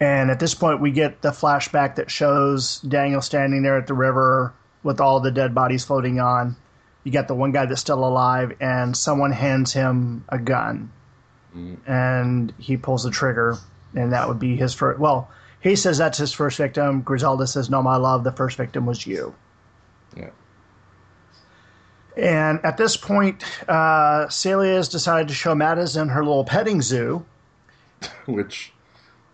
[0.00, 3.94] And at this point, we get the flashback that shows Daniel standing there at the
[3.94, 6.56] river with all the dead bodies floating on.
[7.04, 10.90] You got the one guy that's still alive, and someone hands him a gun,
[11.86, 13.56] and he pulls the trigger,
[13.94, 14.98] and that would be his first.
[15.00, 17.02] Well, he says that's his first victim.
[17.02, 19.34] Griselda says, "No, my love, the first victim was you."
[20.16, 20.30] Yeah.
[22.16, 27.24] And at this point, uh, Celia has decided to show Madison her little petting zoo.
[28.26, 28.72] Which,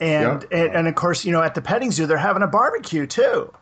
[0.01, 0.59] And, Yeah.
[0.59, 3.53] and and of course, you know, at the petting zoo, they're having a barbecue too.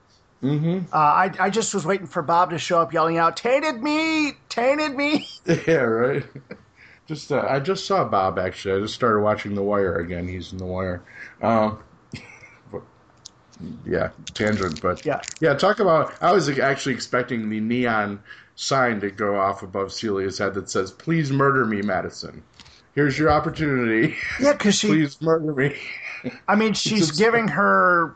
[0.43, 0.87] Mm-hmm.
[0.91, 4.37] Uh, I, I just was waiting for Bob to show up yelling out, tainted meat,
[4.49, 5.27] tainted meat.
[5.67, 6.25] Yeah, right.
[7.11, 8.77] Just uh, I just saw Bob actually.
[8.77, 10.29] I just started watching The Wire again.
[10.29, 11.03] He's in The Wire.
[11.43, 11.81] Um,
[13.85, 15.21] yeah, tangent, but Yeah.
[15.41, 15.55] yeah.
[15.55, 16.15] Talk about.
[16.23, 18.21] I was actually expecting the neon
[18.55, 22.45] sign to go off above Celia's head that says, "Please murder me, Madison.
[22.95, 24.15] Here's your opportunity.
[24.41, 25.75] Yeah, because she, Please murder me."
[26.47, 28.15] I mean, she's giving her,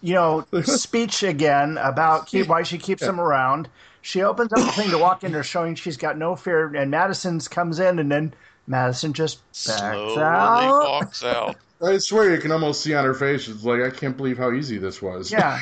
[0.00, 3.68] you know, speech again about keep, why she keeps him around.
[4.02, 6.90] She opens up the thing to walk in, her showing she's got no fear, and
[6.90, 8.34] Madison's comes in, and then
[8.66, 10.82] Madison just backs Slowly out.
[10.82, 11.56] walks out.
[11.82, 13.48] I swear you can almost see on her face.
[13.48, 15.32] It's like I can't believe how easy this was.
[15.32, 15.60] Yeah,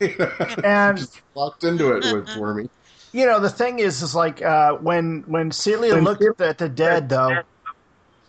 [0.64, 2.68] and just walked into it with for me.
[3.12, 7.08] you know the thing is, is like uh, when when Celia looked at the, dead,
[7.08, 7.42] though.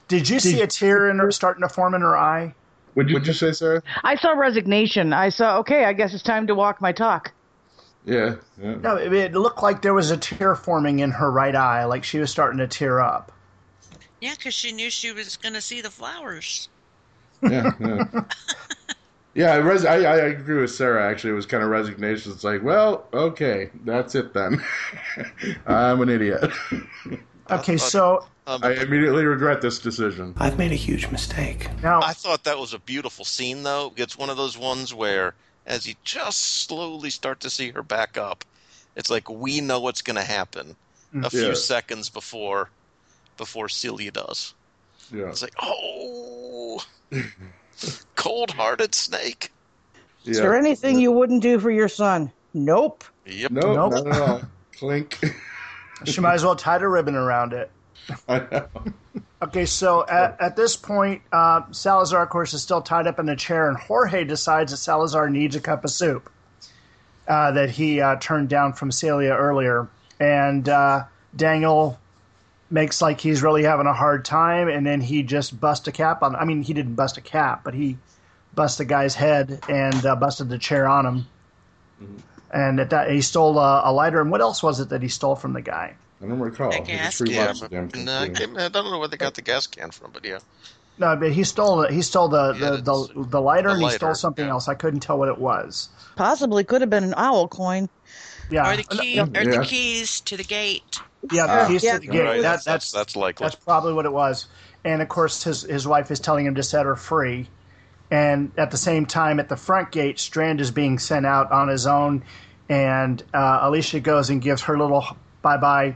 [0.07, 2.53] Did you see a tear in her starting to form in her eye?
[2.95, 3.81] Would you, Would you say, Sara?
[4.03, 5.13] I saw resignation.
[5.13, 7.33] I saw, okay, I guess it's time to walk my talk.
[8.05, 8.35] Yeah.
[8.61, 8.75] yeah.
[8.75, 12.03] No, it, it looked like there was a tear forming in her right eye, like
[12.03, 13.31] she was starting to tear up.
[14.19, 16.69] Yeah, because she knew she was going to see the flowers.
[17.41, 18.03] yeah, yeah.
[19.33, 21.09] yeah res- I, I agree with Sara.
[21.09, 22.31] Actually, it was kind of resignation.
[22.31, 24.63] It's like, well, okay, that's it then.
[25.65, 26.51] I'm an idiot.
[27.49, 30.33] Okay, so Um, I immediately regret this decision.
[30.37, 31.67] I've made a huge mistake.
[31.83, 33.91] now I thought that was a beautiful scene, though.
[33.97, 35.33] It's one of those ones where,
[35.65, 38.43] as you just slowly start to see her back up,
[38.95, 40.75] it's like we know what's going to happen
[41.13, 41.29] a mm.
[41.29, 42.69] few seconds before
[43.37, 44.53] before Celia does.
[45.11, 45.29] Yeah.
[45.29, 46.83] It's like, oh,
[48.15, 49.51] cold-hearted snake.
[50.25, 52.31] Is there anything you wouldn't do for your son?
[52.53, 53.03] Nope.
[53.25, 53.51] Yep.
[53.51, 53.91] No, Nope.
[53.91, 54.41] not at all.
[54.77, 55.19] Clink.
[56.05, 57.71] she might as well tie a ribbon around it.
[58.27, 58.67] I know.
[59.43, 63.27] Okay, so at, at this point, uh, Salazar, of course, is still tied up in
[63.27, 66.29] a chair, and Jorge decides that Salazar needs a cup of soup
[67.27, 69.87] uh, that he uh, turned down from Celia earlier.
[70.19, 71.99] And uh, Daniel
[72.69, 76.21] makes like he's really having a hard time, and then he just busts a cap
[76.21, 76.35] on.
[76.35, 77.97] I mean, he didn't bust a cap, but he
[78.53, 81.27] busted the guy's head and uh, busted the chair on him.
[82.53, 84.21] And at that, he stole a, a lighter.
[84.21, 85.95] And what else was it that he stole from the guy?
[86.23, 86.71] I don't recall.
[86.71, 89.17] A gas three Yeah, lots of damn no, I can't- I don't know where they
[89.17, 90.39] got the gas can from, but yeah.
[90.97, 93.89] No, but he stole he stole the Yeah, the, the, the lighter the and he
[93.91, 94.51] stole something yeah.
[94.51, 94.67] else.
[94.67, 95.89] I couldn't tell what it was.
[96.15, 97.89] Possibly could have been an owl coin.
[98.51, 99.23] Yeah, Or the key, yeah.
[99.23, 99.59] or Yeah.
[99.59, 100.99] the keys to the gate.
[101.31, 101.63] yeah, Ah.
[101.63, 101.93] the keys Yeah.
[101.93, 102.23] to the gate.
[102.23, 103.45] Right, That, that's, that's that's that's likely.
[103.45, 104.45] that's probably what it was.
[104.83, 107.49] And of course, his his wife is telling him to set her free.
[108.11, 111.69] And at the same time, at the front gate, Strand is being sent out on
[111.69, 112.23] his own,
[112.67, 115.05] and uh, Alicia goes and gives her little
[115.41, 115.95] bye bye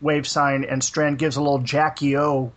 [0.00, 2.52] wave sign, and Strand gives a little Jackie O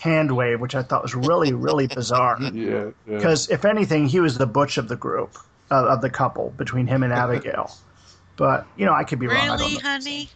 [0.00, 2.38] hand wave, which I thought was really really bizarre.
[2.52, 2.90] Yeah.
[3.06, 3.16] yeah.
[3.16, 5.36] Because if anything, he was the butch of the group,
[5.70, 7.70] uh, of the couple between him and Abigail.
[8.36, 9.50] But you know, I could be wrong.
[9.50, 10.30] Really, honey?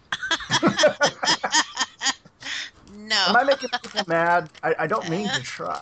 [2.94, 3.16] no.
[3.28, 4.50] Am I making people mad?
[4.62, 5.80] I, I don't mean to try.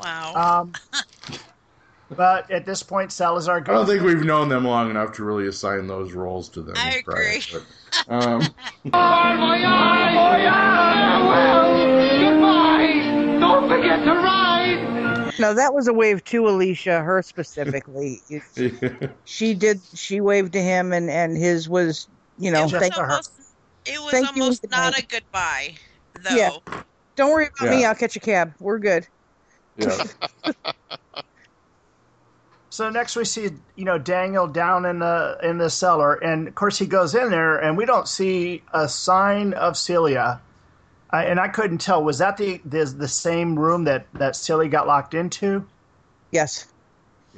[0.00, 0.62] Wow.
[0.62, 0.72] Um,
[2.10, 5.46] but at this point, Salazar I don't think we've known them long enough to really
[5.46, 6.74] assign those roles to them.
[6.76, 7.42] I prior, agree.
[7.52, 7.62] but,
[8.08, 8.42] um,
[8.82, 10.10] Goodbye!
[13.40, 15.34] Don't forget to ride!
[15.38, 18.20] No, that was a wave to Alicia, her specifically.
[18.28, 19.80] You- she did.
[19.94, 23.10] She waved to him, and and his was, you know, it was thank, to her.
[23.10, 23.32] almost,
[23.86, 25.74] it was Thank almost good not a goodbye,
[26.22, 26.34] though.
[26.36, 26.50] Yeah.
[27.16, 27.84] don't worry about me.
[27.84, 28.54] I'll catch a cab.
[28.60, 29.06] We're good.
[29.76, 30.04] yeah.
[32.74, 36.56] So next we see, you know, Daniel down in the in the cellar, and of
[36.56, 40.40] course he goes in there, and we don't see a sign of Celia.
[41.08, 42.02] I, and I couldn't tell.
[42.02, 45.64] Was that the, the the same room that that Celia got locked into?
[46.32, 46.66] Yes.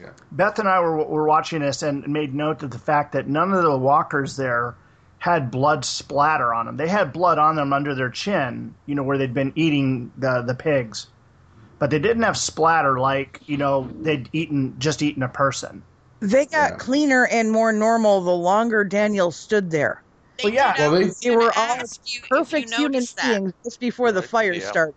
[0.00, 0.08] Yeah.
[0.32, 3.52] Beth and I were, were watching this and made note of the fact that none
[3.52, 4.74] of the walkers there
[5.18, 6.78] had blood splatter on them.
[6.78, 10.40] They had blood on them under their chin, you know, where they'd been eating the,
[10.40, 11.08] the pigs.
[11.78, 15.82] But they didn't have splatter like, you know, they'd eaten just eaten a person.
[16.20, 16.76] They got Yeah.
[16.76, 20.02] cleaner and more normal the longer Daniel stood there.
[20.42, 20.74] Well, yeah.
[20.78, 23.40] Well, they- They were all you Perfect you human that.
[23.40, 24.66] beings just before the fire Yeah.
[24.66, 24.94] started.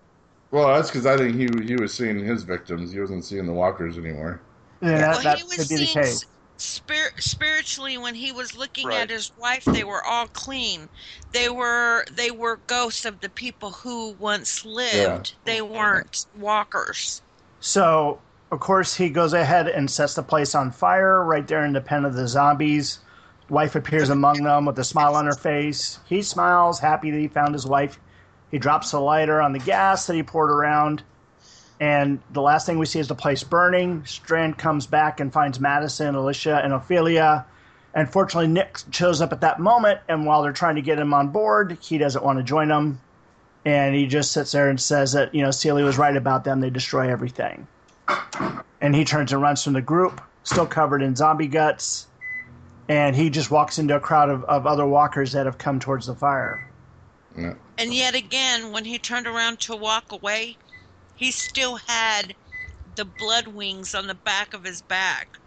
[0.52, 2.92] Well, that's because I think he he was seeing his victims.
[2.92, 4.40] He wasn't seeing the walkers anymore.
[4.82, 6.24] Yeah, that, Well, that he was could be the seeing case.
[6.24, 6.26] s-
[6.62, 9.02] spir- spiritually when he was looking Right.
[9.02, 9.64] at his wife.
[9.66, 10.90] They were all clean.
[11.32, 15.36] They were they were ghosts of the people who once lived.
[15.46, 17.22] They weren't walkers.
[17.60, 21.74] So, of course, he goes ahead and sets the place on fire right there in
[21.74, 23.00] the pen of the zombies.
[23.50, 26.00] Wife appears among them with a smile on her face.
[26.08, 28.00] He smiles, happy that he found his wife.
[28.52, 31.04] He drops the lighter on the gas that he poured around.
[31.80, 34.06] And the last thing we see is the place burning.
[34.06, 37.46] Strand comes back and finds Madison, Alicia, and Ofelia.
[37.94, 41.14] And fortunately, Nick shows up at that moment, and while they're trying to get him
[41.14, 43.02] on board, he doesn't want to join them.
[43.66, 46.60] And he just sits there and says that, you know, Celia was right about them.
[46.60, 47.68] They destroy everything.
[48.82, 52.08] And he turns and runs from the group, still covered in zombie guts.
[52.88, 56.08] And he just walks into a crowd of, of other walkers that have come towards
[56.08, 56.70] the fire.
[57.38, 57.54] Yeah.
[57.78, 60.58] And yet again, when he turned around to walk away,
[61.20, 62.34] he still had
[62.96, 65.38] the blood wings on the back of his back.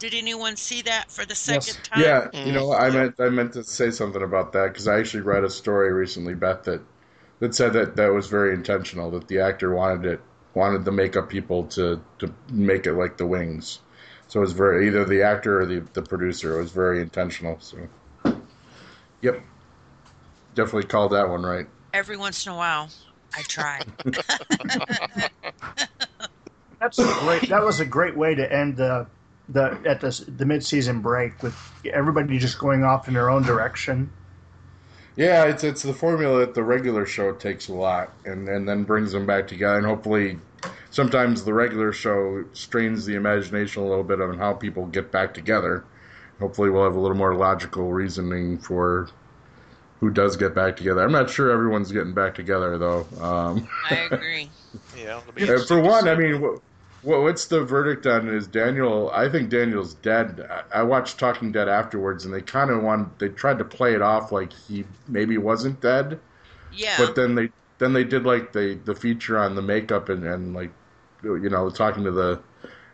[0.00, 2.02] Did anyone see that for the second time?
[2.02, 2.96] Yeah, you know, I mm-hmm.
[2.96, 6.34] meant I meant to say something about that because I actually read a story recently,
[6.34, 6.82] Beth, that
[7.38, 9.12] that said that that was very intentional.
[9.12, 10.20] That the actor wanted it
[10.54, 13.78] wanted the makeup people to to make it like the wings.
[14.26, 16.58] So it was very either the actor or the the producer.
[16.58, 17.60] It was very intentional.
[17.60, 17.78] So,
[19.20, 19.40] yep,
[20.56, 21.68] definitely called that one right.
[21.94, 22.88] Every once in a while,
[23.34, 23.80] I try.
[26.80, 27.48] That's a great.
[27.48, 29.06] That was a great way to end the
[29.48, 33.42] the at the the mid season break with everybody just going off in their own
[33.42, 34.10] direction.
[35.14, 38.84] Yeah, it's it's the formula that the regular show takes a lot, and and then
[38.84, 40.38] brings them back together, and hopefully,
[40.90, 45.34] sometimes the regular show strains the imagination a little bit on how people get back
[45.34, 45.84] together.
[46.40, 49.08] Hopefully, we'll have a little more logical reasoning for
[50.02, 51.00] who does get back together.
[51.00, 53.06] I'm not sure everyone's getting back together though.
[53.20, 54.50] Um, I agree.
[54.96, 56.08] Yeah, it'll be for one.
[56.08, 59.10] I mean, what, what's the verdict on is Daniel?
[59.12, 60.48] I think Daniel's dead.
[60.50, 63.94] I, I watched Talking Dead afterwards, and they kind of want they tried to play
[63.94, 66.18] it off like he maybe wasn't dead.
[66.72, 66.96] Yeah.
[66.96, 70.54] But then they then they did like the the feature on the makeup and and
[70.54, 70.70] like
[71.22, 72.40] you know talking to the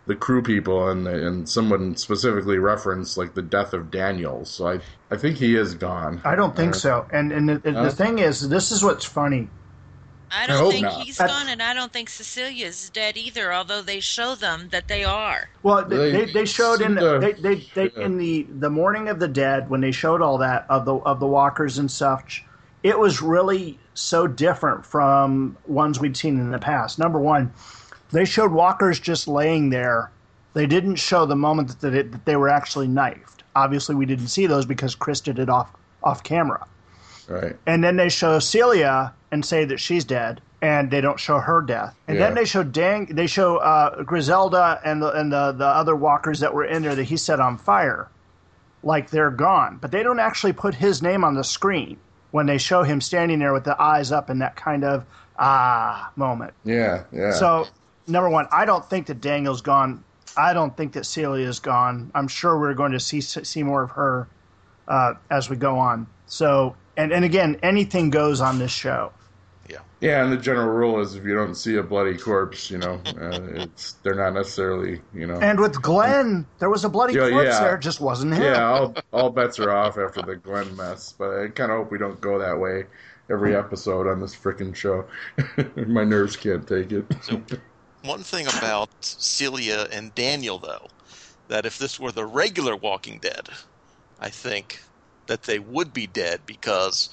[0.08, 4.44] the crew people and and someone specifically referenced like the death of Daniel.
[4.44, 4.80] So I
[5.10, 6.20] I think he is gone.
[6.24, 7.06] I don't think Uh, so.
[7.12, 9.48] And and the, the Uh, thing is, this is what's funny.
[10.30, 11.00] I I don't hope think not.
[11.02, 13.52] he's That's- gone, and I don't think Cecilia's dead either.
[13.52, 15.48] Although they show them that they are.
[15.62, 18.04] Well, they, They they, they showed in seem to- they, they, they yeah.
[18.04, 21.20] in the the morning of the dead when they showed all that of the of
[21.20, 22.44] the walkers and such.
[22.82, 26.98] It was really so different from ones we'd seen in the past.
[26.98, 27.52] Number one,
[28.12, 30.10] they showed walkers just laying there.
[30.54, 33.44] They didn't show the moment that, it, that they were actually knifed.
[33.54, 35.70] Obviously, we didn't see those because Chris did it off
[36.02, 36.66] off camera.
[37.28, 37.56] Right.
[37.66, 41.60] And then they show Celia and say that she's dead, and they don't show her
[41.60, 41.94] death.
[42.06, 45.94] And then they show Dang, they show uh, Griselda and the and the, the other
[45.94, 48.08] walkers that were in there that he set on fire,
[48.82, 49.78] like they're gone.
[49.80, 51.98] But they don't actually put his name on the screen
[52.30, 55.04] when they show him standing there with the eyes up in that kind of
[55.38, 56.54] ah moment.
[56.64, 57.04] Yeah.
[57.12, 57.32] Yeah.
[57.32, 57.66] So
[58.08, 60.04] number one, I don't think that Daniel's gone.
[60.36, 62.10] I don't think that Celia's gone.
[62.14, 64.28] I'm sure we're going to see see more of her
[64.86, 66.06] uh, as we go on.
[66.26, 69.12] So and and again, anything goes on this show.
[69.68, 72.78] Yeah, Yeah, and the general rule is if you don't see a bloody corpse, you
[72.78, 75.38] know, uh, it's they're not necessarily, you know.
[75.40, 77.60] And with Glenn, there was a bloody Yeah, corpse yeah.
[77.60, 77.74] there.
[77.76, 78.42] It just wasn't him.
[78.42, 81.90] yeah, all all bets are off after the Glenn mess, but I kind of hope
[81.90, 82.84] we don't go that way
[83.30, 85.06] every episode on this freaking show.
[85.86, 87.06] My nerves can't take it.
[88.02, 90.88] One thing about Celia and Daniel, though,
[91.48, 93.48] that if this were the regular Walking Dead,
[94.18, 94.80] I think
[95.28, 97.10] that they would be dead because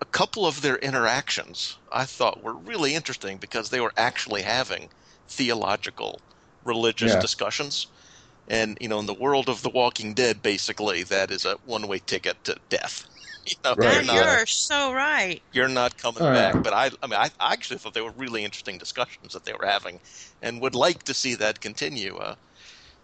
[0.00, 4.90] a couple of their interactions I thought were really interesting because they were actually having
[5.28, 6.22] theological,
[6.64, 7.20] religious Yeah.
[7.20, 7.88] discussions.
[8.48, 11.88] And, you know, in the world of The Walking Dead, basically, that is a one
[11.88, 13.06] way ticket to death.
[13.46, 15.42] You know, Right, you're, not, you're so right.
[15.52, 16.52] you're not coming yeah.
[16.52, 16.62] back.
[16.62, 19.52] But I, I mean, I, I actually thought they were really interesting discussions that they
[19.52, 20.00] were having,
[20.42, 22.34] and would like to see that continue uh,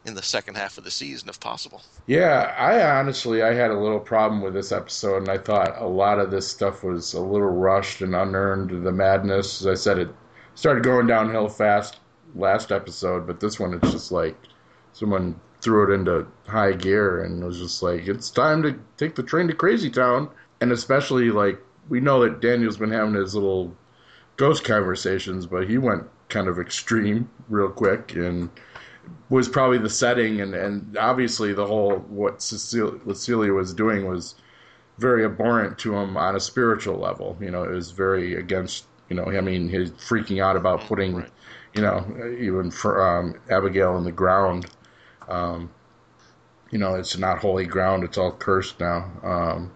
[0.04, 1.82] in the second half of the season, if possible.
[2.06, 5.86] Yeah, I honestly I had a little problem with this episode, and I thought a
[5.86, 8.84] lot of this stuff was a little rushed and unearned.
[8.84, 10.08] The madness, as I said, it
[10.54, 12.00] started going downhill fast
[12.34, 14.36] last episode, but this one it's just like
[14.92, 19.22] someone threw it into high gear and was just like, it's time to take the
[19.22, 20.28] train to Crazy Town,
[20.60, 21.58] and especially like
[21.88, 23.74] we know that Daniel's been having his little
[24.36, 28.50] ghost conversations, but he went kind of extreme real quick and
[29.28, 34.34] was probably the setting and, and obviously the whole what Cecilia, Celia was doing was
[34.98, 37.36] very abhorrent to him on a spiritual level.
[37.40, 38.86] You know, it was very against.
[39.08, 41.26] You know, I mean, he's freaking out about putting,
[41.74, 42.06] you know,
[42.38, 44.66] even for um, Abigail in the ground.
[45.28, 45.70] Um,
[46.70, 49.10] you know, it's not holy ground; it's all cursed now.
[49.22, 49.72] Um,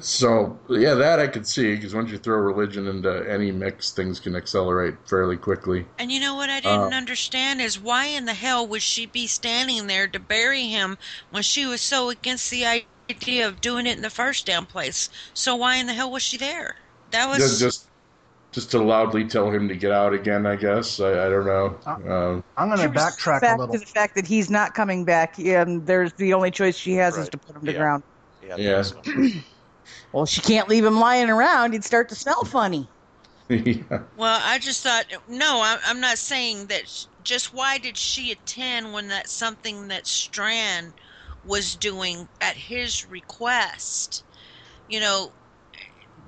[0.00, 4.20] so yeah, that I could see because once you throw religion into any mix, things
[4.20, 5.86] can accelerate fairly quickly.
[5.98, 9.06] And you know what I didn't Uh, understand is why in the hell would she
[9.06, 12.66] be standing there to bury him when she was so against the
[13.08, 15.08] idea of doing it in the first damn place?
[15.32, 16.78] So why in the hell was she there?
[17.10, 17.89] That was Just, just
[18.52, 20.46] just to loudly tell him to get out again.
[20.46, 21.78] I guess I, I don't know.
[21.86, 23.74] Um, I'm going to backtrack back a little.
[23.74, 27.16] to the fact that he's not coming back, and there's the only choice she has
[27.16, 28.02] is to put him to ground.
[28.42, 28.56] Yeah.
[28.56, 28.84] yeah.
[30.12, 32.88] Well, she can't leave him lying around; he'd start to smell funny.
[33.48, 34.02] yeah.
[34.16, 36.88] Well, I just thought, no, I- I'm not saying that.
[36.88, 40.94] sh- Just why did she attend when that's something that Strand
[41.44, 44.24] was doing at his request?
[44.88, 45.32] You know,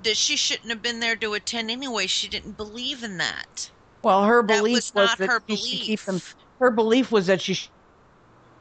[0.03, 2.07] that she shouldn't have been there to attend anyway.
[2.07, 3.69] She didn't believe in that.
[4.03, 6.21] Well, her That belief was was, not that her she should keep him.
[6.59, 7.57] Her belief was that she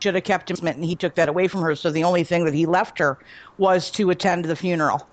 [0.00, 1.74] should have kept him, and he took that away from her.
[1.76, 3.18] So the only thing that he left her
[3.58, 5.06] was to attend the funeral.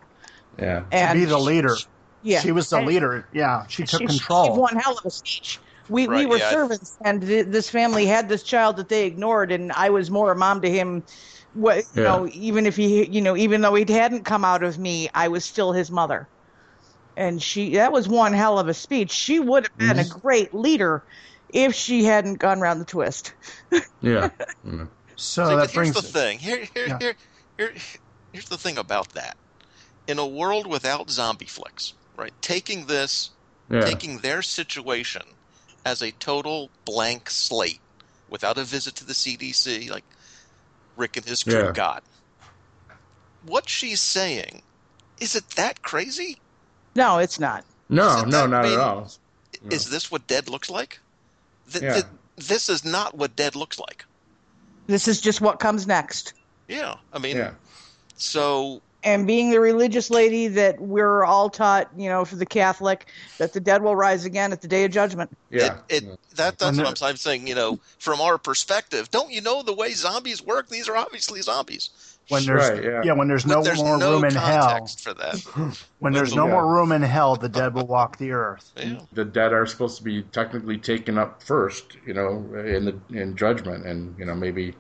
[0.60, 0.80] Yeah.
[0.82, 1.76] to And be the she- leader.
[2.22, 3.26] Yeah, She was the And- leader.
[3.32, 4.48] Yeah, she took she, She control.
[4.50, 5.60] gave one hell of a speech.
[5.88, 6.52] We we were yeah.
[6.52, 10.32] servants, and th- this family had this child that they ignored, and I was more
[10.32, 11.02] a mom to him.
[11.54, 12.10] What you Yeah.
[12.10, 15.28] know, even if he, you know, even though he hadn't come out of me, I
[15.28, 16.30] was still his mother.
[17.18, 19.12] And she, that was one hell of a speech.
[19.12, 21.04] She would have been a great leader
[21.50, 23.34] if she hadn't gone round the twist.
[24.02, 24.30] Yeah.
[24.66, 24.90] Mm.
[25.16, 26.40] so See, that but here's brings the thing.
[26.40, 26.98] Here, here, Yeah.
[27.00, 27.16] here,
[27.58, 27.74] here,
[28.32, 29.36] here's the thing about that.
[30.08, 32.34] In a world without zombie flicks, right?
[32.42, 33.32] Taking this,
[33.70, 33.82] Yeah.
[33.82, 35.22] taking their situation
[35.86, 37.82] as a total blank slate,
[38.30, 40.06] without a visit to the CDC, like
[41.00, 41.72] Rick and his crew Yeah.
[41.72, 42.04] got.
[43.46, 44.62] What she's saying,
[45.20, 46.38] is it that crazy?
[46.94, 47.64] No, it's not.
[47.88, 49.12] No, Isn't no, that not at mean- all.
[49.72, 51.00] Is this what dead looks like?
[51.72, 51.94] Th- Yeah.
[51.94, 52.06] th-
[52.38, 54.06] this is not what dead looks like.
[54.88, 56.34] This is just what comes next.
[56.68, 57.52] Yeah, I mean, Yeah.
[58.16, 63.08] so and being the religious lady that we're all taught, you know, for the Catholic,
[63.38, 65.30] that the dead will rise again at the day of judgment.
[65.50, 65.78] Yeah.
[65.90, 67.48] It, it that that's what I'm, saying- I'm saying.
[67.48, 70.70] You know, from our perspective, don't you know the way zombies work?
[70.70, 71.90] These are obviously zombies.
[72.30, 73.02] when there's Right, yeah.
[73.06, 73.14] yeah.
[73.14, 74.86] when there's no But there's more no room in hell.
[75.02, 75.78] for that.
[76.00, 76.52] When there's no Yeah.
[76.54, 78.72] more room in hell, the dead will walk the earth.
[78.78, 79.00] Yeah.
[79.14, 82.30] the dead are supposed to be technically taken up first, you know,
[82.66, 84.76] in the in judgment, and you know maybe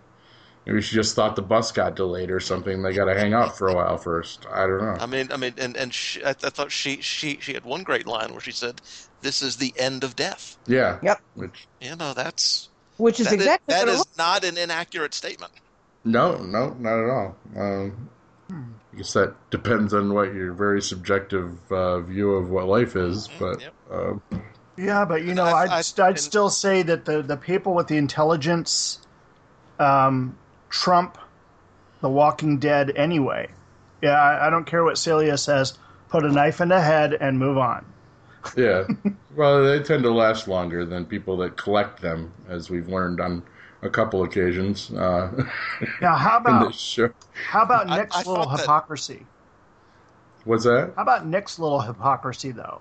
[0.69, 2.83] maybe she just thought the bus got delayed or something.
[2.83, 4.45] They got to hang out for a while first.
[4.51, 4.97] I don't know.
[4.99, 7.81] I mean, I mean, and and she, I, I thought she she she had one
[7.83, 8.81] great line where she said,
[9.21, 10.99] "This is the end of death." Yeah.
[11.01, 11.19] Yep.
[11.35, 14.43] Which You know, that's Which is that is- exactly that what it is looks not
[14.43, 15.53] an inaccurate statement.
[16.05, 17.35] no, no, not at all.
[17.57, 18.09] Um,
[18.51, 23.27] I guess that depends on what your very subjective uh, view of what life is,
[23.39, 23.73] but Yep.
[23.91, 24.21] um,
[24.77, 27.73] Yeah, but you know, I- I'd, I- I'd and- still say that the, the people
[27.75, 28.99] with the intelligence
[29.79, 30.37] um,
[30.69, 31.17] trump
[32.01, 33.49] the Walking Dead anyway.
[34.01, 35.77] Yeah, I, I don't care what Celia says.
[36.09, 37.85] Put a knife in the head and move on.
[38.57, 38.85] yeah.
[39.35, 43.43] well, they tend to last longer than people that collect them, as we've learned on
[43.81, 45.29] a couple occasions uh,
[46.01, 47.09] Now, how about this show.
[47.49, 49.25] how about I- Nick's I little thought that- hypocrisy?
[50.45, 50.93] What's that?
[50.95, 52.79] How about Nick's little hypocrisy, though?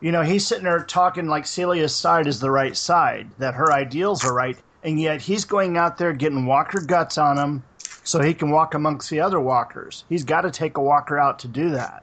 [0.00, 3.72] You know, he's sitting there talking like Celia's side is the right side, that her
[3.72, 7.62] ideals are right, and yet he's going out there getting walker guts on him
[8.04, 10.04] so he can walk amongst the other walkers.
[10.08, 12.02] He's got to take a walker out to do that.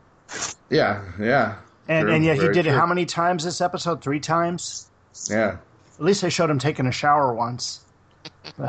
[0.70, 1.56] Yeah, yeah.
[1.88, 4.02] And, True, and yet he did it how many times this episode?
[4.02, 4.90] Three times?
[5.30, 5.58] Yeah.
[5.96, 7.82] At least they showed him taking a shower once.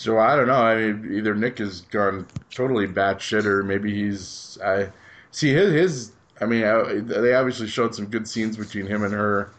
[0.00, 0.54] So I don't know.
[0.54, 4.56] I mean, either Nick has gone totally batshit, or maybe he's.
[4.64, 4.88] I
[5.30, 5.74] see his.
[5.74, 9.50] his I mean, uh, they obviously showed some good scenes between him and her.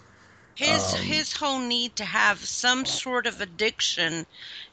[0.55, 4.25] His Um, his whole need to have some sort of addiction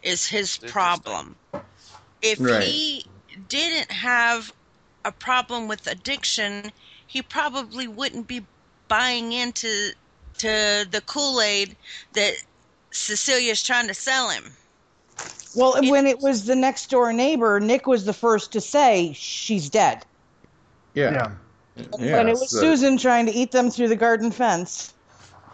[0.02, 1.36] is his problem.
[2.20, 2.62] If Right.
[2.62, 3.06] he
[3.48, 4.52] didn't have
[5.04, 6.72] a problem with addiction,
[7.06, 8.44] he probably wouldn't be
[8.88, 9.92] buying into
[10.38, 11.76] to the Kool-Aid
[12.12, 12.34] that
[12.92, 14.56] Cecilia's trying to sell him.
[15.54, 19.12] Well, and when it was the next door neighbor, Nick was the first to say
[19.14, 20.04] she's dead.
[20.94, 21.10] Yeah.
[21.76, 21.86] Yeah.
[21.90, 24.94] when it was so- Susan trying to eat them through the garden fence,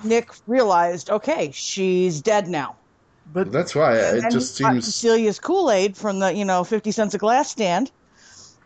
[0.04, 2.76] Nick realized, okay, she's dead now.
[3.32, 6.44] But That's why And it then just he seems Cecilia's Kool Aid from the you
[6.44, 7.90] know fifty cents a glass stand.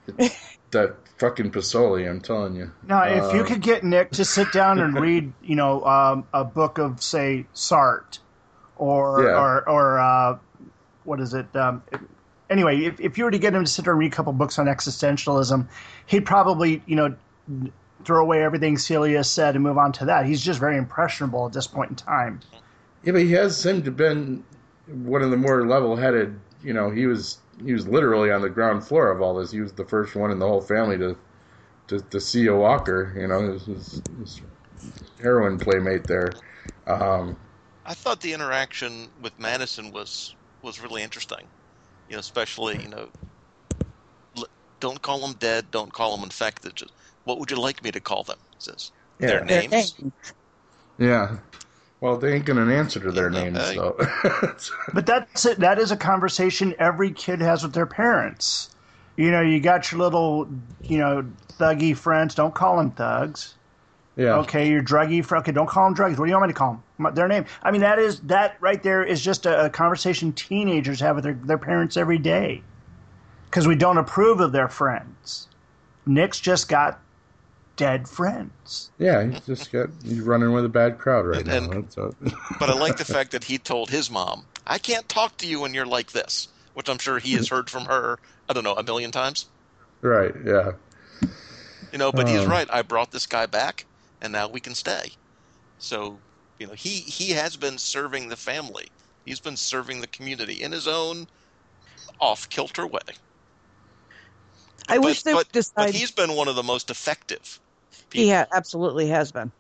[0.71, 2.09] that fucking posole.
[2.09, 2.71] I'm telling you.
[2.87, 6.27] Now, if you Uh, could get Nick to sit down and read, you know, um,
[6.33, 8.19] a book of, say, Sartre,
[8.77, 9.39] or Yeah.
[9.39, 10.39] or or uh,
[11.05, 11.55] what is it?
[11.57, 11.83] Um,
[12.51, 14.33] anyway, if, if you were to get him to sit down and read a couple
[14.33, 15.69] books on existentialism,
[16.07, 17.17] he'd probably, you know,
[18.05, 20.27] throw away everything Celia said and move on to that.
[20.27, 22.41] He's just very impressionable at this point in time.
[23.03, 24.45] Yeah, but he has seemed to been
[24.87, 26.39] one of the more level-headed.
[26.63, 29.51] You know, he was he was literally on the ground floor of all this.
[29.51, 31.17] He was the first one in the whole family to
[31.89, 33.15] to, to see a walker.
[33.17, 34.41] You know, his, his, his
[35.21, 36.33] heroin playmate there.
[36.87, 37.37] Um,
[37.85, 41.47] I thought the interaction with Madison was was really interesting.
[42.09, 43.09] You know, especially you know,
[44.81, 46.77] don't call them dead, don't call them infected.
[46.77, 46.93] Just
[47.29, 48.39] what would you like me to call them?
[48.55, 49.61] He says Their Yeah.
[49.69, 49.95] names.
[50.99, 51.37] Yeah.
[52.01, 53.75] Well, they ain't gonna answer to their names, hey.
[53.75, 53.97] so.
[54.95, 55.59] But that's it.
[55.61, 58.71] That is a conversation every kid has with their parents.
[59.17, 60.49] You know, you got your little,
[60.89, 61.25] you know,
[61.59, 62.35] thuggy friends.
[62.37, 63.57] Don't call them thugs.
[64.17, 64.37] yeah.
[64.39, 65.43] Okay, your druggy friend.
[65.43, 66.19] Okay, don't call them druggies.
[66.19, 67.15] What do you want me to call them?
[67.15, 67.47] Their name.
[67.63, 71.25] I mean, that is that right there is just a, a conversation teenagers have with
[71.25, 72.63] their, their parents every day,
[73.51, 75.49] because we don't approve of their friends.
[76.07, 77.01] Nick's just got
[77.79, 78.91] dead friends.
[78.99, 81.57] Yeah, he's just got he's running with a bad crowd right now.
[81.57, 81.97] And- That's.
[82.59, 85.61] But I like the fact that he told his mom, "I can't talk to you
[85.61, 88.19] when you're like this," which I'm sure he has heard from her.
[88.51, 89.47] I don't know a million times.
[90.03, 90.35] right.
[90.45, 90.73] Yeah.
[91.93, 92.51] You know, but he's Um.
[92.51, 92.69] right.
[92.71, 93.87] I brought this guy back,
[94.21, 95.13] and now we can stay.
[95.79, 96.19] So,
[96.59, 98.89] you know, he he has been serving the family.
[99.25, 101.27] He's been serving the community in his own
[102.21, 103.01] off kilter way.
[104.89, 105.75] I wish they but, would decide.
[105.87, 107.61] but he's been one of the most effective.
[108.13, 109.53] He ha- absolutely has been.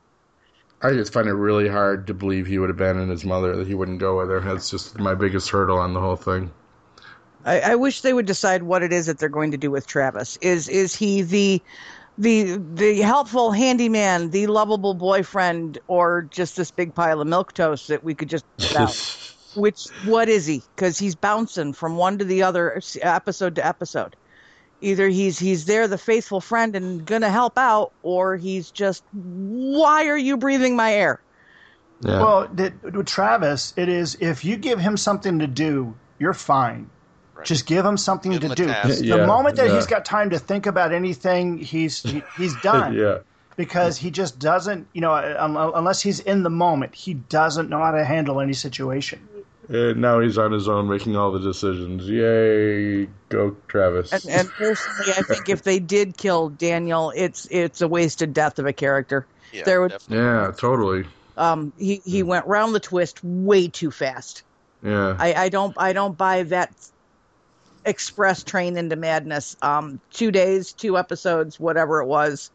[0.80, 3.74] I just find it really hard to believe he would abandon his mother, that he
[3.74, 4.40] wouldn't go with her.
[4.40, 6.52] That's just my biggest hurdle on the whole thing.
[7.44, 9.86] I, I wish they would decide what it is that they're going to do with
[9.86, 10.36] Travis.
[10.40, 11.62] Is is he the
[12.16, 17.88] the the helpful handyman, the lovable boyfriend, or just this big pile of milk toast
[17.88, 18.96] that we could just put out?
[19.54, 20.62] Which what is he?
[20.76, 24.14] Because he's bouncing from one to the other, episode to episode.
[24.80, 30.06] Either he's he's there, the faithful friend, and gonna help out, or he's just why
[30.06, 31.20] are you breathing my air?
[32.00, 32.20] Yeah.
[32.20, 36.90] Well, th- with Travis, it is if you give him something to do, you're fine.
[37.44, 38.66] Just give him something Give to him do.
[38.66, 39.00] task.
[39.00, 39.74] The moment that yeah.
[39.76, 42.94] he's got time to think about anything, he's he, he's done.
[42.94, 43.18] yeah.
[43.56, 45.12] Because he just doesn't, you know,
[45.74, 49.28] unless he's in the moment, he doesn't know how to handle any situation.
[49.68, 52.08] And now he's on his own making all the decisions.
[52.08, 54.12] Yay, go Travis.
[54.12, 58.58] And, and personally, I think if they did kill Daniel, it's it's a wasted death
[58.58, 59.26] of a character.
[59.52, 60.24] Yeah, there would definitely.
[60.24, 61.06] yeah, totally.
[61.36, 64.42] um he he went round the twist way too fast.
[64.82, 65.16] Yeah.
[65.18, 66.72] I I don't I don't buy that
[67.84, 69.56] express train into madness.
[69.62, 72.50] Um, two days, two episodes, whatever it was.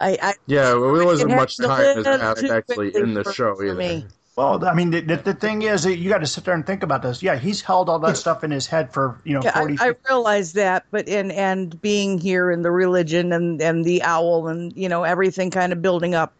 [0.00, 3.74] I, I yeah, well, there wasn't much time as passed actually in the show either.
[3.74, 4.04] me.
[4.36, 6.66] Well, I mean, the, the, the thing is, that you got to sit there and
[6.66, 7.22] think about this.
[7.22, 9.78] Yeah, he's held all that stuff in his head for you know Yeah, forty.
[9.80, 14.02] I, I realize that, but and and being here in the religion and and the
[14.02, 16.34] owl and you know everything kind of building up,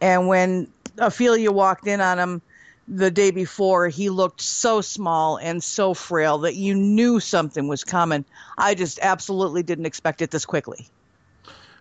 [0.00, 2.40] and when Ofelia walked in on him
[2.86, 7.82] the day before, he looked so small and so frail that you knew something was
[7.82, 8.24] coming.
[8.58, 10.86] I just absolutely didn't expect it this quickly.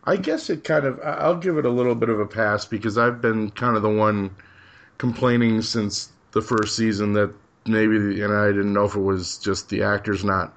[0.04, 1.00] I guess it kind of.
[1.04, 3.90] I'll give it a little bit of a pass because I've been kind of the
[3.90, 4.32] one
[5.00, 7.34] complaining since the first season that
[7.66, 10.54] maybe, and I didn't know if it was just the actors not,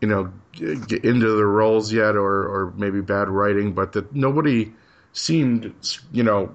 [0.00, 4.72] you know, get into their roles yet, or or maybe bad writing, but that nobody
[5.12, 5.72] seemed,
[6.12, 6.52] you know,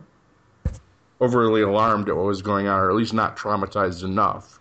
[1.21, 4.59] overly alarmed at what was going on, or at least not traumatized enough.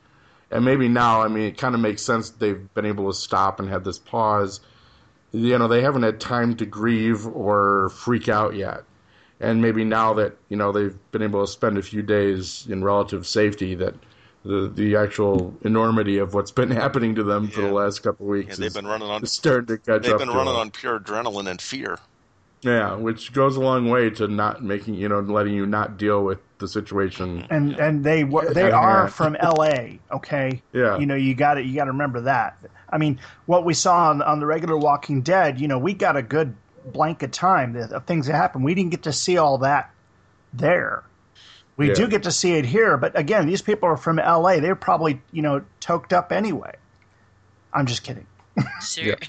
[0.52, 3.60] And maybe now, I mean, it kind of makes sense they've been able to stop
[3.60, 4.60] and have this pause
[5.32, 8.82] you know they haven't had time to grieve or freak out yet
[9.40, 12.84] and maybe now that you know they've been able to spend a few days in
[12.84, 13.94] relative safety that
[14.44, 18.36] the the actual enormity of what's been happening to them for the last couple of
[18.36, 19.26] Yeah, weeks they've is been running on.
[19.26, 20.56] starting to catch They've up been running them.
[20.56, 21.98] on pure adrenaline and fear.
[22.62, 26.22] yeah which goes a long way to not making you know letting you not deal
[26.24, 27.52] with the situation mm-hmm.
[27.54, 29.98] and and they were they uh, are from L.A.
[30.12, 30.98] Okay, Yeah.
[30.98, 32.58] you know you got to you got to remember that.
[32.92, 36.16] I mean, what we saw on, on the regular Walking Dead, you know, we got
[36.16, 36.54] a good
[36.92, 38.64] blank of time that- of things that happened.
[38.64, 39.90] We didn't get to see all that
[40.52, 41.02] there.
[41.76, 41.94] We Yeah.
[41.94, 44.60] do get to see it here, but again, these people are from L.A.
[44.60, 46.74] They're probably you know toked up anyway.
[47.72, 48.26] I'm just kidding.
[48.82, 49.16] Sure.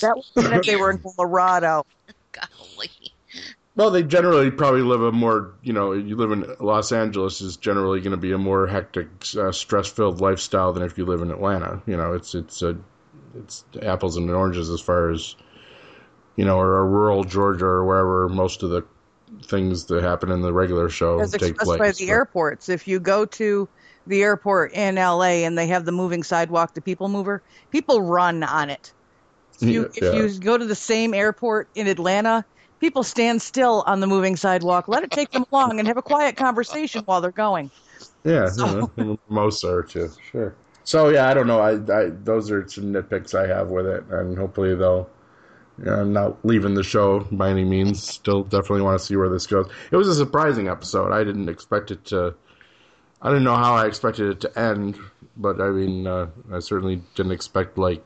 [0.00, 1.84] That was even if they were in Colorado.
[2.32, 2.90] Golly.
[3.74, 7.56] well they generally probably live a more you know you live in los angeles is
[7.56, 11.20] generally going to be a more hectic uh, stress filled lifestyle than if you live
[11.20, 12.76] in atlanta you know it's it's a
[13.36, 15.34] it's apples and oranges as far as
[16.36, 18.82] you know or, rural georgia or wherever most of the
[19.42, 22.68] things that happen in the regular show take place by the But- airports.
[22.68, 23.68] If you go to
[24.06, 28.42] the airport in LA and they have the moving sidewalk, the people mover, people run
[28.42, 28.90] on it.
[29.60, 30.08] If you, Yeah.
[30.08, 32.42] if you go to the same airport in Atlanta,
[32.80, 34.88] people stand still on the moving sidewalk.
[34.88, 37.70] Let it take them along and have a quiet conversation while they're going.
[38.24, 40.10] Yeah, So- you know, most are too.
[40.32, 40.54] Sure.
[40.88, 41.60] So yeah, I don't know.
[41.60, 45.10] I, I those are some nitpicks I have with it, and hopefully they'll.
[45.76, 48.02] You know, I'm not leaving the show by any means.
[48.02, 49.70] Still, definitely want to see where this goes.
[49.90, 51.12] It was a surprising episode.
[51.12, 52.34] I didn't expect it to.
[53.20, 54.98] I didn't know how I expected it to end,
[55.36, 58.02] but I mean, uh, I certainly didn't expect like,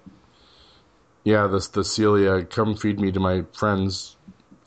[1.23, 4.17] yeah, this the Celia come feed me to my friends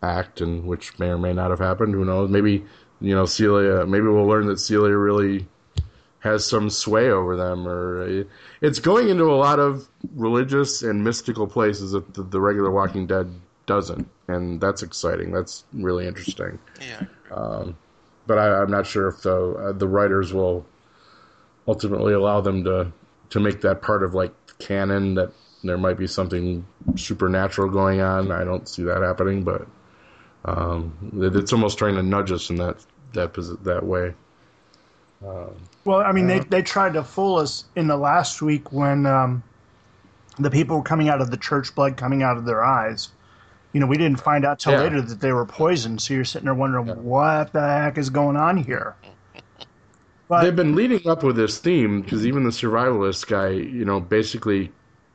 [0.01, 1.93] act, and which may or may not have happened.
[1.93, 2.29] Who knows?
[2.29, 2.63] Maybe
[3.01, 3.85] you know Celia.
[3.85, 5.49] Maybe we'll learn that Celia really
[6.25, 8.23] has some sway over them, or uh,
[8.59, 13.05] it's going into a lot of religious and mystical places that the, the regular Walking
[13.07, 13.29] Dead
[13.67, 15.31] doesn't, and that's exciting.
[15.31, 16.59] That's really interesting.
[16.81, 17.03] Yeah.
[17.31, 17.77] Um,
[18.27, 20.65] but I, I'm not sure if the uh, the writers will
[21.67, 22.91] ultimately allow them to
[23.29, 25.31] to make that part of like canon that
[25.63, 26.65] there might be something
[26.95, 28.31] supernatural going on.
[28.31, 29.67] I don't see that happening, but
[30.45, 34.13] um, it- it's almost trying to nudge us in that that that way.
[35.27, 35.55] Um,
[35.85, 39.05] Well, I mean, they, Uh, they tried to fool us in the last week when
[39.05, 39.43] um,
[40.39, 43.09] the people were coming out of the church blood coming out of their eyes.
[43.73, 44.83] You know, we didn't find out till Yeah.
[44.83, 46.01] later that they were poisoned.
[46.01, 48.95] So you're sitting there wondering what the heck is going on here.
[50.29, 54.71] They've been leading up with this theme because even the survivalist guy, you know, basically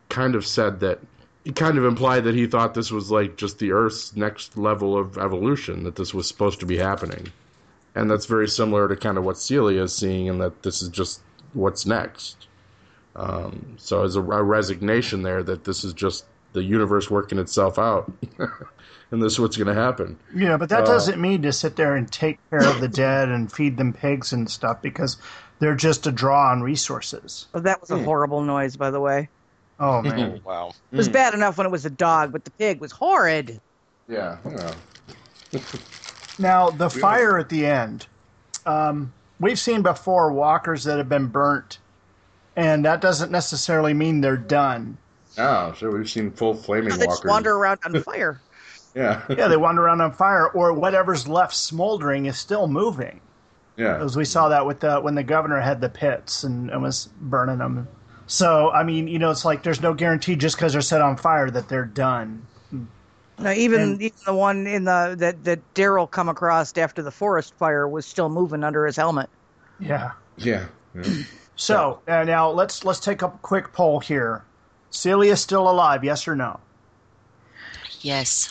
[0.08, 1.00] kind of said that
[1.44, 4.96] he kind of implied that he thought this was like just the Earth's next level
[4.96, 7.32] of evolution, that this was supposed to be happening.
[7.94, 10.88] And that's very similar to kind of what Celia is seeing, and that this is
[10.88, 11.20] just
[11.54, 12.46] what's next.
[13.16, 17.78] Um, so there's a, a resignation there that this is just the universe working itself
[17.78, 18.10] out,
[19.10, 20.16] and this is what's going to happen.
[20.34, 23.28] Yeah, but that Uh, doesn't mean to sit there and take care of the dead
[23.28, 25.16] and feed them pigs and stuff because
[25.58, 27.46] they're just a draw on resources.
[27.54, 29.28] Oh, that was a horrible noise, by the way.
[29.80, 30.72] Oh man, wow.
[30.92, 33.60] It was bad enough when it was a dog, but the pig was horrid.
[34.08, 34.74] Yeah, yeah.
[36.40, 38.06] Now the fire at the end.
[38.66, 41.78] Um, we've seen before walkers that have been burnt,
[42.56, 44.96] and that doesn't necessarily mean they're done.
[45.38, 47.28] Oh, so we've seen full flaming They just walkers.
[47.28, 48.40] wander around on fire.
[48.94, 49.22] Yeah.
[49.28, 53.20] yeah, they wander around on fire, or whatever's left smoldering is still moving.
[53.76, 54.02] Yeah.
[54.02, 57.08] As we saw that with the when the governor had the pits and, and was
[57.20, 57.86] burning them.
[58.26, 61.16] So I mean, you know, it's like there's no guarantee just because they're set on
[61.16, 62.44] fire that they're done.
[63.40, 67.10] No, even And- even the one in the that that Daryl come across after the
[67.10, 69.28] forest fire was still moving under his helmet.
[69.78, 70.12] Yeah.
[70.36, 70.66] Yeah.
[70.94, 71.02] yeah.
[71.56, 74.42] So uh, now let's let's take a quick poll here.
[74.90, 76.02] Celia's still alive?
[76.02, 76.58] Yes or no?
[78.00, 78.50] Yes.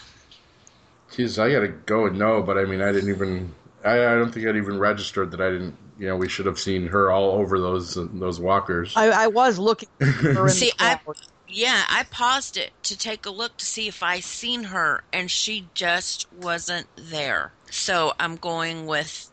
[1.12, 3.52] Jeez, I gotta go with no, but I mean, I didn't even.
[3.84, 5.76] I, I don't think I'd even registered that I didn't.
[5.98, 8.94] You know, we should have seen her all over those those walkers.
[8.96, 11.16] I, I was looking for her in See, the I crowd.
[11.50, 15.30] Yeah, I paused it to take a look to see if I seen her, and
[15.30, 17.52] she just wasn't there.
[17.72, 19.30] So I'm going with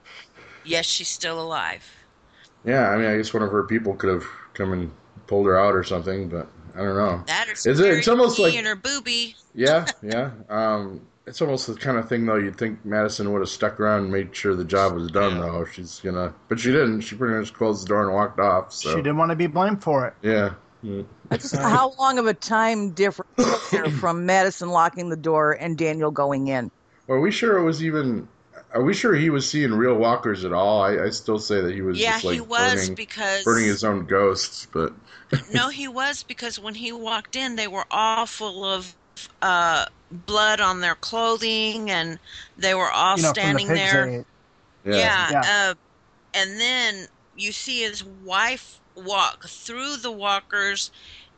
[0.65, 1.85] yes, she's still alive.
[2.65, 4.91] yeah, I mean, I guess one of her people could have come and
[5.27, 7.23] pulled her out or something, but I don't know.
[7.27, 7.81] That or Is it?
[7.81, 9.35] It's almost like in her booby.
[9.55, 10.31] yeah, yeah.
[10.49, 12.37] Um, it's almost the kind of thing though.
[12.37, 15.65] You'd think Madison would have stuck around and made sure the job was done though.
[15.65, 17.01] She's gonna, but she didn't.
[17.01, 18.73] She pretty much closed the door and walked off.
[18.73, 20.15] So She didn't want to be blamed for it.
[20.23, 20.53] yeah.
[21.31, 21.69] Yeah.
[21.69, 26.11] How long of a time difference was there from Madison locking the door and Daniel
[26.11, 26.71] going in?
[27.09, 28.29] Are we sure it was even?
[28.73, 30.83] Are we sure he was seeing real walkers at all?
[30.83, 33.67] I, I still say that he was Yeah, just like he was burning, because- burning
[33.67, 34.67] his own ghosts.
[34.73, 34.93] But
[35.53, 38.95] no, he was because when he walked in, they were all full of
[39.41, 42.19] uh, blood on their clothing, and
[42.59, 44.07] they were all you know, from the standing there.
[44.07, 44.25] they ate.
[44.85, 45.31] Yeah.
[45.31, 45.43] Yeah.
[45.71, 45.75] Uh,
[46.35, 47.07] and then
[47.37, 50.91] you see his wife walk through the walkers,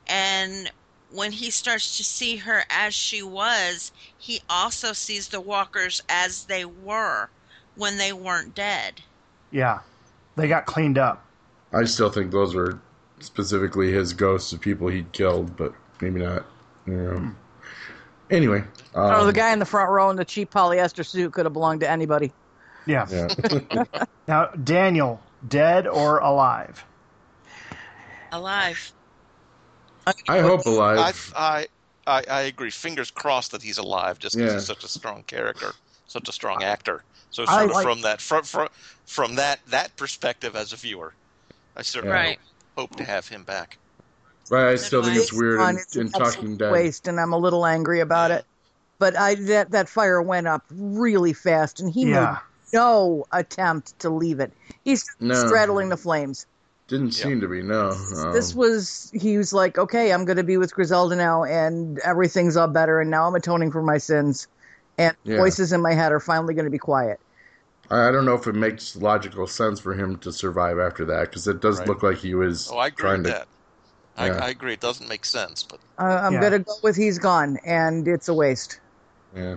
[0.06, 0.70] and
[1.10, 6.44] when he starts to see her as she was, he also sees the walkers as
[6.44, 7.28] they were
[7.76, 9.00] when they weren't dead.
[9.50, 9.80] Yeah,
[10.36, 11.24] they got cleaned up.
[11.72, 12.78] I still think those were
[13.20, 16.46] specifically his ghosts of people he'd killed, but maybe not.
[16.86, 17.30] You know.
[18.30, 18.60] Anyway,
[18.94, 21.52] um, oh, the guy in the front row in the cheap polyester suit could have
[21.52, 22.32] belonged to anybody.
[22.86, 23.06] Yeah.
[23.10, 23.84] yeah.
[24.28, 26.84] Now, Daniel, dead or alive?
[28.32, 28.92] Alive.
[30.28, 31.32] I hope alive.
[31.36, 31.66] I,
[32.06, 32.70] I, I, I agree.
[32.70, 34.58] Fingers crossed that he's alive, just because Yeah.
[34.58, 35.72] he's such a strong character,
[36.06, 37.02] such a strong actor.
[37.30, 38.68] So I sort of like- from that from, from
[39.04, 41.12] from that that perspective as a viewer,
[41.76, 42.38] I certainly Right.
[42.74, 43.76] hope, hope to have him back.
[44.48, 45.74] But I still think it's It's weird fun.
[45.74, 46.72] in, It's in Talking absolute Dead.
[46.72, 48.46] waste, and I'm a little angry about it.
[48.98, 52.38] But I that that fire went up really fast, and he Yeah.
[52.72, 54.52] made no attempt to leave it.
[54.84, 55.34] He's No.
[55.46, 56.46] straddling the flames.
[56.88, 57.90] Didn't seem to be no.
[58.14, 61.98] Um, this was he was like, okay, I'm going to be with Griselda now, and
[62.00, 64.46] everything's all better, and now I'm atoning for my sins,
[64.98, 65.36] and Yeah.
[65.36, 67.18] voices in my head are finally going to be quiet.
[67.90, 71.26] I I don't know if it makes logical sense for him to survive after that
[71.28, 71.86] because it does Right.
[71.86, 73.34] look like he was Oh, I agree trying with to.
[73.34, 73.48] that.
[74.16, 74.40] I, Yeah.
[74.40, 74.74] I agree.
[74.74, 76.40] It doesn't make sense, but Uh, I'm Yeah.
[76.40, 78.80] going to go with he's gone, and it's a waste.
[79.34, 79.56] Yeah.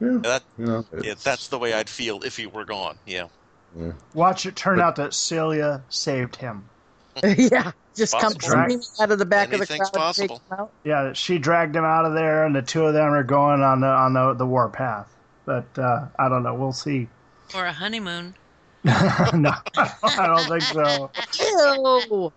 [0.00, 0.20] Yeah.
[0.22, 3.00] that You know, yeah, that's the way I'd feel if he were gone.
[3.06, 3.28] Yeah.
[3.76, 3.92] Yeah.
[4.14, 6.68] Watch it turn out that Celia saved him.
[7.24, 10.14] yeah, just come screaming out of the back Anything's of the crowd.
[10.14, 10.56] to take possible.
[10.56, 10.72] him out.
[10.84, 13.80] Yeah, she dragged him out of there, and the two of them are going on
[13.80, 15.12] the on the, the war path.
[15.44, 16.54] But uh, I don't know.
[16.54, 17.08] We'll see.
[17.54, 18.34] Or a honeymoon.
[18.84, 21.10] no, I don't think so.
[21.38, 22.32] Ew.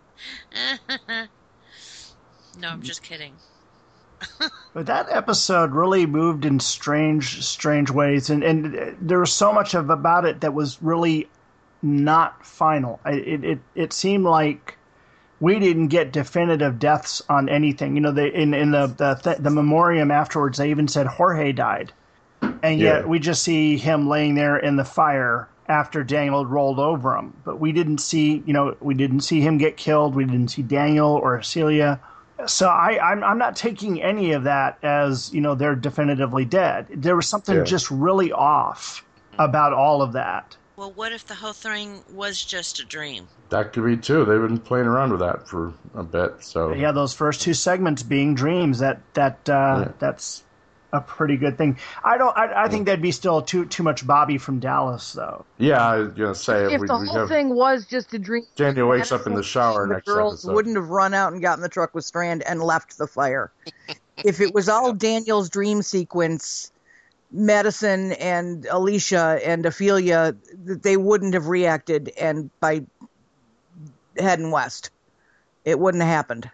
[2.60, 3.34] no, I'm just kidding.
[4.74, 9.74] But that episode really moved in strange, strange ways, and and there was so much
[9.76, 11.30] of about it that was really
[11.82, 13.00] not final.
[13.06, 14.78] I- It it it seemed like
[15.40, 17.96] we didn't get definitive deaths on anything.
[17.96, 21.52] You know, they in in the the th- the memoriam afterwards, they even said Jorge
[21.52, 21.92] died,
[22.42, 23.06] and yet Yeah.
[23.06, 27.34] we just see him laying there in the fire after Daniel rolled over him.
[27.46, 30.16] But we didn't see, you know, we didn't see him get killed.
[30.16, 32.00] We didn't see Daniel or Celia.
[32.48, 36.88] So I, I'm, I'm not taking any of that as you know they're definitively dead.
[36.94, 37.64] There was something Yeah.
[37.64, 39.06] just really off
[39.40, 40.58] about all of that.
[40.76, 43.28] Well, what if the whole thing was just a dream?
[43.50, 44.26] That could be too.
[44.26, 46.44] They've been playing around with that for a bit.
[46.44, 48.80] So Yeah, those first two segments being dreams.
[48.80, 49.92] That that uh, Yeah.
[50.00, 50.44] that's
[50.94, 51.78] a pretty good thing.
[52.04, 52.38] I don't.
[52.38, 55.44] I, I think that'd be still too too much Bobby from Dallas though.
[55.58, 58.20] yeah, I was gonna say If we, the we whole have thing was just a
[58.20, 60.54] dream, Daniel wakes up in the shower next the next girls episode.
[60.54, 63.52] wouldn't have run out and got in the truck with Strand and left the fire.
[64.24, 66.72] if it was all Daniel's dream sequence,
[67.32, 70.38] Madison and Alicia and Ofelia,
[70.68, 72.84] th- they wouldn't have reacted and by
[74.18, 74.92] heading west.
[75.66, 76.52] It wouldn't have happened.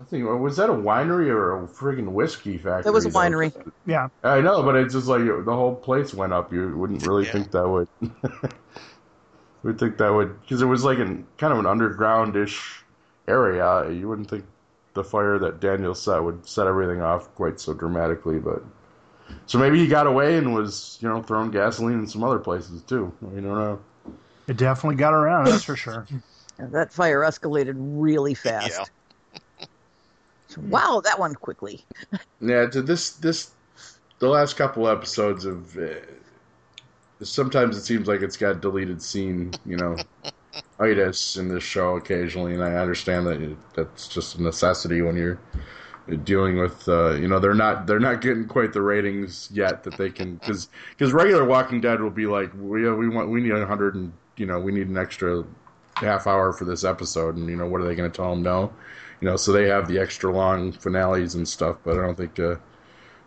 [0.00, 2.90] I think was that a winery or a friggin' whiskey factory?
[2.90, 3.18] It was a though?
[3.18, 3.72] winery.
[3.86, 4.08] Yeah.
[4.22, 6.52] I know, but it's just like the whole place went up.
[6.52, 7.88] You wouldn't really think that would.
[9.62, 12.84] would think that would because it was like in kind of an underground-ish
[13.26, 13.90] area.
[13.90, 14.44] You wouldn't think
[14.94, 18.62] the fire that Daniel set would set everything off quite so dramatically, but
[19.46, 22.82] so maybe he got away and was you know throwing gasoline in some other places
[22.82, 23.12] too.
[23.20, 23.80] We don't know.
[24.46, 25.46] It definitely got around.
[25.46, 26.06] That's for sure.
[26.58, 28.90] That fire escalated really fast.
[30.56, 31.84] So, wow, that one quickly.
[32.40, 33.52] Yeah, to this this
[34.18, 35.94] the last couple episodes of uh,
[37.22, 39.96] sometimes it seems like it's got deleted scene, you know,
[40.80, 45.16] itis in this show occasionally, and I understand that it, that's just a necessity when
[45.16, 45.38] you're
[46.24, 49.96] dealing with uh, you know they're not they're not getting quite the ratings yet that
[49.96, 53.52] they can because because regular Walking Dead will be like we we want we need
[53.52, 55.44] a hundred and you know we need an extra
[55.96, 58.42] half hour for this episode and you know what are they going to tell them
[58.42, 58.72] no
[59.20, 62.38] you know so they have the extra long finales and stuff but I don't think
[62.38, 62.56] uh,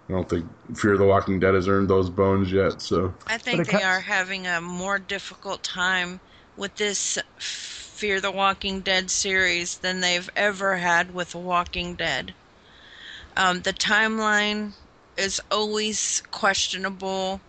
[0.08, 3.68] I don't think Fear the Walking Dead has earned those bones yet so I think
[3.70, 6.20] they are having a more difficult time
[6.56, 7.18] with this
[8.00, 12.34] Fear the Walking Dead series than they've ever had with The Walking Dead.
[13.36, 14.72] Um, the timeline
[15.18, 17.42] is always questionable.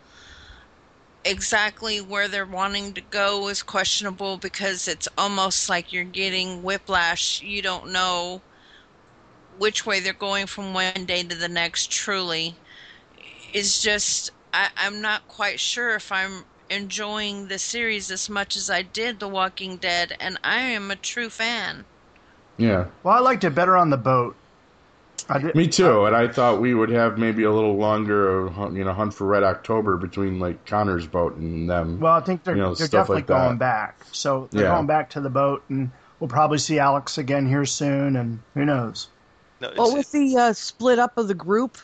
[1.25, 7.41] Exactly where they're wanting to go is questionable because it's almost like you're getting whiplash.
[7.43, 8.45] You don't know
[9.57, 12.61] which way they're going from one day to the next, truly
[13.53, 18.71] It's just I, I'm not quite sure if I'm enjoying the series as much as
[18.71, 21.87] I did The Walking Dead, and I am a true fan.
[22.59, 24.39] yeah Well, I liked it better on the boat.
[25.31, 28.70] I did, Me too, and I thought we would have maybe a little longer, uh,
[28.70, 32.01] you know, hunt for Red October between like Connor's boat and them.
[32.01, 34.05] Well, I think they're you know, they're stuff definitely like going back.
[34.12, 34.74] So they're Yeah.
[34.74, 38.16] going back to the boat, and we'll probably see Alex again here soon.
[38.16, 39.09] And who knows?
[39.61, 41.78] No, Well, with the uh, split up of the group,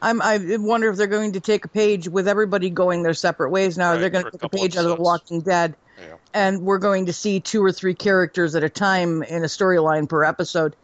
[0.00, 3.50] I'm, I wonder if they're going to take a page with everybody going their separate
[3.50, 3.92] ways now.
[3.92, 5.02] Right, they're going to take a couple page out of The.
[5.02, 6.14] Walking Dead, Yeah.
[6.32, 10.08] and we're going to see two or three characters at a time in a storyline
[10.08, 10.76] per episode.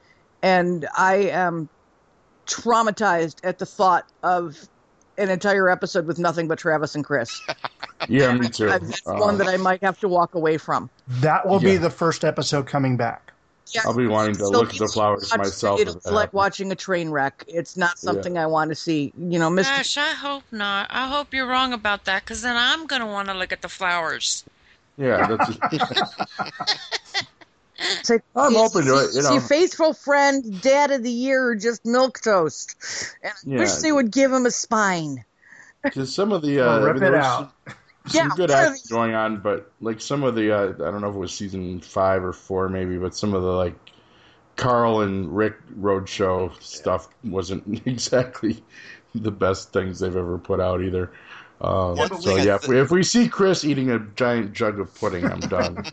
[0.42, 1.68] And I am
[2.46, 4.68] traumatized at the thought of
[5.18, 7.40] an entire episode with nothing but Travis and Chris.
[8.06, 8.66] Yeah, me too.
[8.66, 10.90] That's Uh, one that I might have to walk away from.
[11.08, 13.32] That will be the first episode coming back.
[13.74, 15.80] Yeah, I'll be wanting to so look at the it's flowers watch- myself.
[15.80, 16.32] It's like happens.
[16.34, 17.44] watching a train wreck.
[17.48, 19.10] It's not something I want to see.
[19.16, 19.74] You know, Mr.
[19.78, 20.88] Gosh, I hope not.
[20.90, 23.62] I hope you're wrong about that, because then I'm going to want to look at
[23.62, 24.44] the flowers.
[24.98, 25.56] Yeah, that's
[27.78, 29.32] It's like, I'm you- open to it, you it's know.
[29.32, 32.76] Your faithful friend, dad of the year, or just milk toast.
[33.22, 33.58] And I Yeah.
[33.60, 35.24] wish they would give him a spine.
[35.82, 37.52] because some of the uh, Well, I mean, it out.
[37.66, 37.74] Some,
[38.06, 38.62] some Yeah, good really.
[38.64, 41.34] acting going on, but like some of the uh, I don't know if it was
[41.34, 43.74] season five or four maybe, but some of the like
[44.56, 48.62] Carl and Rick Roadshow stuff wasn't exactly
[49.14, 51.10] the best things they've ever put out either.
[51.64, 54.94] Um, One so yeah, if we, if we see Chris eating a giant jug of
[54.94, 55.86] pudding, I'm done.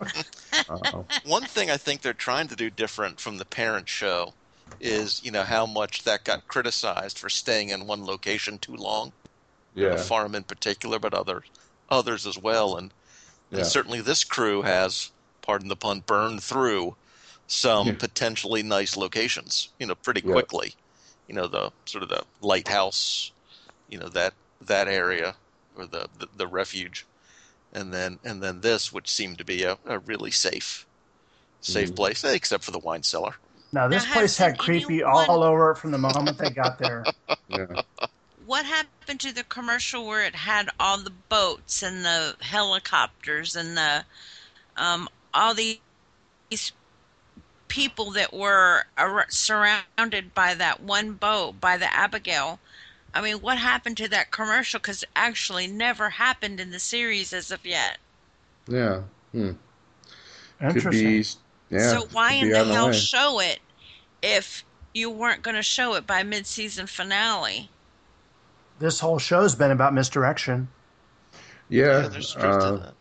[1.23, 4.33] One thing I think they're trying to do different from the parent show
[4.79, 9.13] is, you know, how much that got criticized for staying in one location too long.
[9.73, 11.49] Yeah, The farm in particular, but others
[11.89, 12.77] others as well.
[12.77, 12.93] And,
[13.53, 15.11] and certainly this crew has,
[15.41, 16.97] pardon the pun, burned through
[17.47, 20.31] some potentially nice locations, you know, pretty Yeah.
[20.31, 20.75] quickly.
[21.27, 23.33] You know, the sort of the lighthouse,
[23.87, 25.37] you know, that that area
[25.75, 27.07] or the the, the refuge,
[27.73, 30.85] and then and then this, which seemed to be a, a really safe
[31.61, 31.95] safe Mhm.
[31.95, 33.35] place, eh, except for the wine cellar.
[33.71, 37.11] Now this Now, place had creepy all over it from the moment they got there.
[37.47, 37.65] Yeah.
[38.35, 43.77] What happened to the commercial where it had all the boats and the helicopters and
[43.77, 44.05] the
[44.75, 45.81] um, all these
[47.67, 52.61] people that were ar- surrounded by that one boat by the Abigail?
[53.13, 54.79] I mean, what happened to that commercial?
[54.79, 57.97] Because it actually never happened in the series as of yet.
[58.67, 59.01] Yeah.
[59.31, 59.51] Hmm.
[60.59, 61.07] Could Interesting.
[61.07, 61.25] be.
[61.75, 61.91] Yeah.
[61.91, 62.93] so why could in the hell way.
[62.93, 63.59] show it
[64.21, 67.69] if you weren't going to show it by mid-season finale?
[68.79, 70.67] This whole show's been about misdirection.
[71.69, 72.07] Yeah.
[72.07, 72.93] there's truth to uh, that.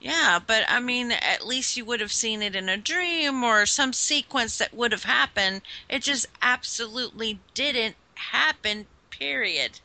[0.00, 3.66] Yeah, but I mean, at least you would have seen it in a dream or
[3.66, 5.62] some sequence that would have happened.
[5.88, 9.80] It just absolutely didn't happen, period.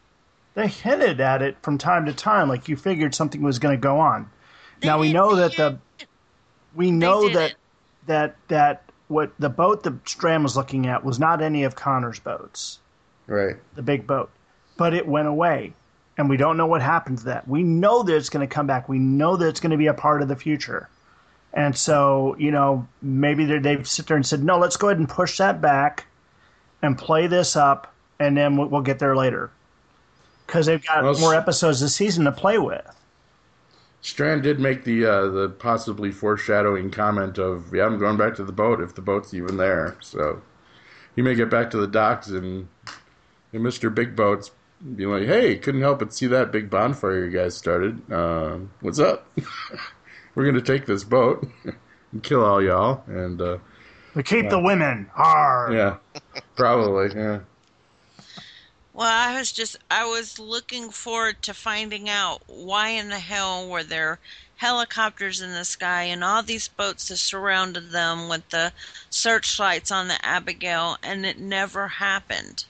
[0.54, 3.82] They hinted at it from time to time, like you figured something was going to
[3.82, 4.30] go on.
[4.84, 5.80] now we know that the
[6.76, 7.56] we know that
[8.08, 12.20] that that what the boat that Strand was looking at was not any of Connor's
[12.20, 12.80] boats,
[13.28, 13.56] right.
[13.76, 14.30] the big boat,
[14.78, 15.74] but it went away,
[16.18, 17.48] and we don't know what happened to that.
[17.48, 18.90] We know that it's going to come back.
[18.90, 20.90] We know that it's going to be a part of the future,
[21.54, 24.98] and so you know maybe they they sit there and said, no, let's go ahead
[24.98, 26.06] and push that back,
[26.82, 27.91] and play this up,
[28.22, 29.51] and then we'll, we'll get there later,
[30.47, 32.86] because they've got Well, more episodes this season to play with.
[34.01, 38.43] Strand did make the uh, the possibly foreshadowing comment of, "Yeah, I'm going back to
[38.43, 40.41] the boat if the boat's even there." So
[41.15, 42.67] he may get back to the docks and,
[43.53, 43.93] and Mr.
[43.93, 44.49] Big Boat's
[44.95, 48.01] be like, "Hey, couldn't help but see that big bonfire you guys started.
[48.11, 49.28] Uh, what's up?
[50.36, 51.47] We're gonna take this boat
[52.11, 53.57] and kill all y'all." And uh,
[54.15, 55.11] We keep the women.
[55.13, 55.72] Har.
[55.72, 55.97] yeah,
[56.55, 57.41] probably yeah.
[59.02, 63.68] Well, I was just I was looking forward to finding out why in the hell
[63.68, 64.20] were there
[64.58, 68.74] helicopters in the sky and all these boats that surrounded them with the
[69.10, 72.66] searchlights on the Abigail and it never happened.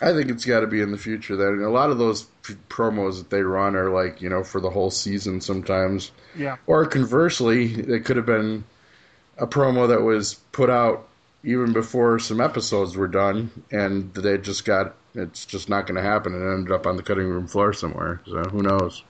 [0.00, 1.36] I think it's got to be in the future.
[1.36, 4.62] Then a lot of those p- promos that they run are like you know for
[4.62, 6.12] the whole season sometimes.
[6.34, 6.56] Yeah.
[6.66, 8.64] Or conversely, it could have been
[9.36, 11.06] a promo that was put out
[11.42, 16.02] even before some episodes were done, and they just got it's just not going to
[16.02, 18.20] happen, and it ended up on the cutting room floor somewhere.
[18.26, 19.02] So who knows?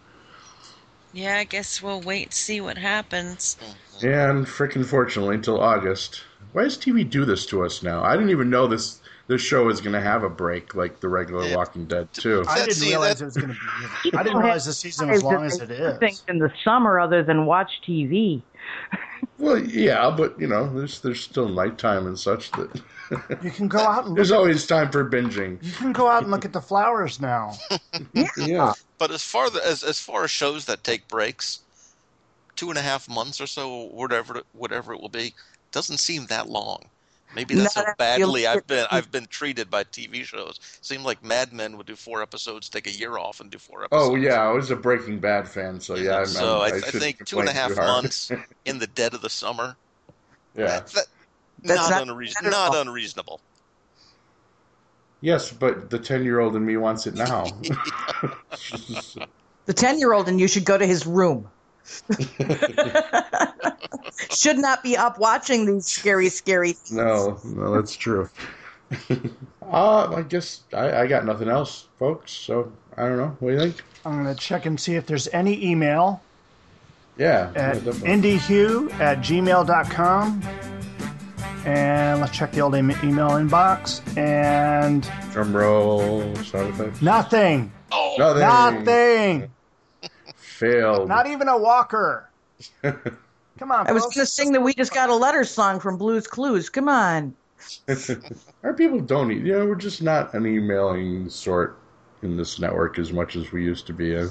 [1.12, 3.56] Yeah, I guess we'll wait and see what happens.
[3.60, 4.06] Mm-hmm.
[4.06, 6.22] And freaking fortunately, until August.
[6.52, 8.02] Why does TV do this to us now?
[8.02, 11.08] I didn't even know this this show was going to have a break like the
[11.08, 12.44] regular Walking Dead too.
[12.46, 13.56] I didn't realize it was going to
[14.02, 14.16] be.
[14.16, 15.98] I didn't realize the season was as long as it is.
[15.98, 18.42] Think in the summer other than watch TV.
[19.38, 22.82] Well, yeah, but you know, there's there's still nighttime and such that
[23.42, 25.62] You can go out and there's look, always time for binging.
[25.62, 27.52] you can go out and look at the flowers now.
[28.36, 28.74] Yeah.
[28.98, 31.60] But as far the, as as far as shows that take breaks,
[32.56, 35.34] two and a half months or so, whatever whatever it will be,
[35.72, 36.90] doesn't seem that long.
[37.34, 40.60] Maybe that's Not how badly I've been I've been treated by TV shows.
[40.80, 43.82] Seemed like Mad Men would do four episodes, take a year off, and do four
[43.82, 44.10] oh, episodes.
[44.10, 46.18] Oh yeah, I was a Breaking Bad fan, so yeah.
[46.18, 48.02] I'm, so I'm, I, I, shouldn't think two and a complain half too hard.
[48.02, 48.30] months
[48.64, 49.76] in the dead of the summer.
[50.56, 50.80] yeah.
[50.80, 51.06] That,
[51.62, 53.40] That's not, not unreas- bad at not unreasonable.
[55.20, 57.46] Yes, but the ten year old in me wants it now.
[59.66, 61.48] The 10 year old, and you should go to his room.
[64.30, 66.74] should not be up watching these scary, scary.
[66.90, 68.28] no, no, that's true.
[69.62, 72.32] uh, I guess I, I got nothing else, folks.
[72.32, 73.36] So I don't know.
[73.40, 73.82] What do you think?
[74.04, 76.20] I'm going to check and see if there's any email
[77.16, 77.50] Yeah.
[77.54, 78.10] yeah, at definitely.
[78.10, 80.42] indyhue at gmail.com.
[81.64, 82.94] And let's check the old email
[83.30, 84.02] inbox.
[84.18, 87.00] And Drum roll, sound effects.
[87.00, 87.72] nothing.
[88.18, 89.50] Nothing.
[90.64, 90.80] Nothing.
[90.80, 91.08] Failed.
[91.08, 92.28] Not even a walker.
[92.82, 95.96] Come on, I was going to sing the We Just Got a Letter song from
[95.96, 96.68] Blues Clues.
[96.68, 97.34] Come on.
[98.62, 99.30] Our people don't.
[99.30, 101.78] You know, we're just not an emailing sort
[102.22, 104.16] in this network as much as we used to be.
[104.16, 104.26] I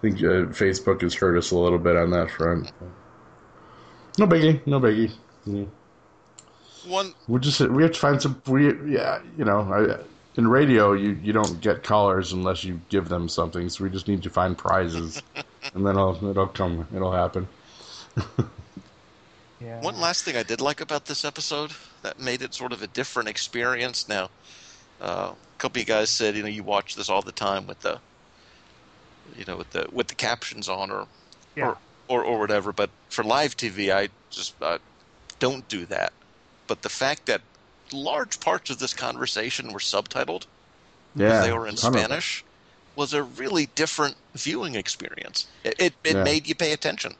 [0.00, 2.70] think uh, Facebook has hurt us a little bit on that front.
[4.18, 4.64] No biggie.
[4.66, 5.12] No biggie.
[5.46, 5.64] Yeah.
[6.86, 8.40] One We just we have to find some.
[8.46, 10.04] We yeah, you know, I,
[10.38, 13.68] in radio you you don't get callers unless you give them something.
[13.68, 15.22] So we just need to find prizes,
[15.74, 16.86] and then it'll it'll come.
[16.94, 17.46] It'll happen.
[19.60, 19.80] Yeah.
[19.80, 22.86] One last thing I did like about this episode that made it sort of a
[22.86, 24.08] different experience.
[24.08, 24.30] Now,
[25.00, 27.66] uh, a couple of you guys said, you know, you watch this all the time
[27.66, 27.98] with the,
[29.36, 31.08] you know, with the with the captions on or
[31.56, 31.70] Yeah.
[31.70, 32.72] or, or or whatever.
[32.72, 34.78] But for live TV, I just uh,
[35.40, 36.12] don't do that.
[36.68, 37.40] but the fact that
[37.92, 40.44] large parts of this conversation were subtitled
[41.16, 42.00] Yeah, they were in ton of.
[42.00, 42.44] Spanish
[42.98, 45.46] was a really different viewing experience.
[45.64, 46.24] It it, it Yeah.
[46.24, 47.14] made you pay attention.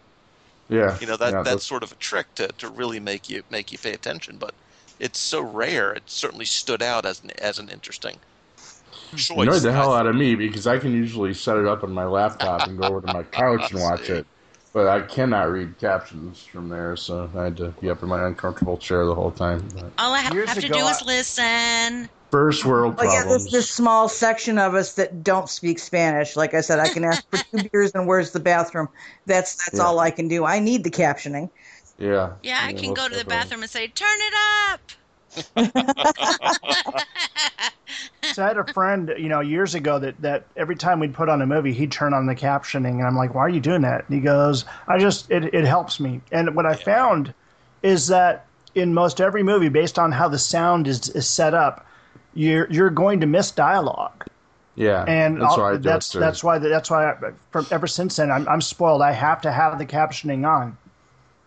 [0.68, 3.30] Yeah, You know that yeah, that's that's- sort of a trick to, to really make
[3.30, 4.36] you make you pay attention.
[4.38, 4.52] But
[4.98, 5.92] it's so rare.
[5.92, 8.16] It certainly stood out as an as an interesting
[9.16, 9.30] choice.
[9.30, 11.92] annoyed the hell I out of me because I can usually set it up on
[11.92, 14.26] my laptop and go over to my couch and watch it,
[14.74, 18.26] but I cannot read captions from there, so I had to be up in my
[18.26, 19.66] uncomfortable chair the whole time.
[19.74, 22.08] But All I have, have to ago, do I- is listen.
[22.30, 26.36] First world Well, yeah, there's this small section of us that don't speak Spanish.
[26.36, 28.88] Like I said, I can ask for two beers and where's the bathroom.
[29.26, 29.84] That's that's Yeah.
[29.84, 30.44] all I can do.
[30.44, 31.50] I need the captioning.
[31.98, 32.34] yeah.
[32.42, 33.24] Yeah, I can go to the definitely.
[33.24, 34.34] bathroom and say, "Turn it
[34.72, 34.92] up."
[38.30, 41.28] So I had a friend, you know, years ago that, that every time we'd put
[41.28, 43.82] on a movie, he'd turn on the captioning, and I'm like, "Why are you doing
[43.82, 47.34] that?" And he goes, "I just it, it helps me." And what I found
[47.82, 51.86] is that in most every movie, based on how the sound is, is set up,
[52.38, 54.24] you're you're going to miss dialogue,
[54.76, 57.16] Yeah, and that's I'll- why that's that's why that's why I,
[57.50, 59.02] from ever since then I'm I'm spoiled.
[59.02, 60.76] I have to have the captioning on.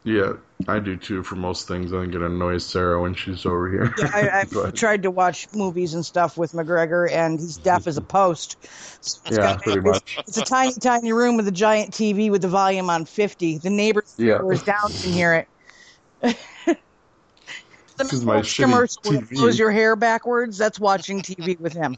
[0.03, 0.33] Yeah,
[0.67, 1.93] I do too for most things.
[1.93, 3.93] I think it annoys Sara when she's over here.
[4.13, 4.75] I, I've ahead.
[4.75, 8.57] tried to watch movies and stuff with McGregor, and he's deaf as a post.
[9.01, 10.17] So it's Yeah, got- pretty it's- much.
[10.27, 13.59] It's a tiny, tiny room with a giant TV with the volume on 50.
[13.59, 14.39] The neighbors Yeah.
[14.39, 15.47] doors down can hear it.
[18.07, 19.35] The This is my McDonald's shitty commercial where it TV.
[19.35, 20.57] blows your hair backwards.
[20.57, 21.95] That's watching TV with him.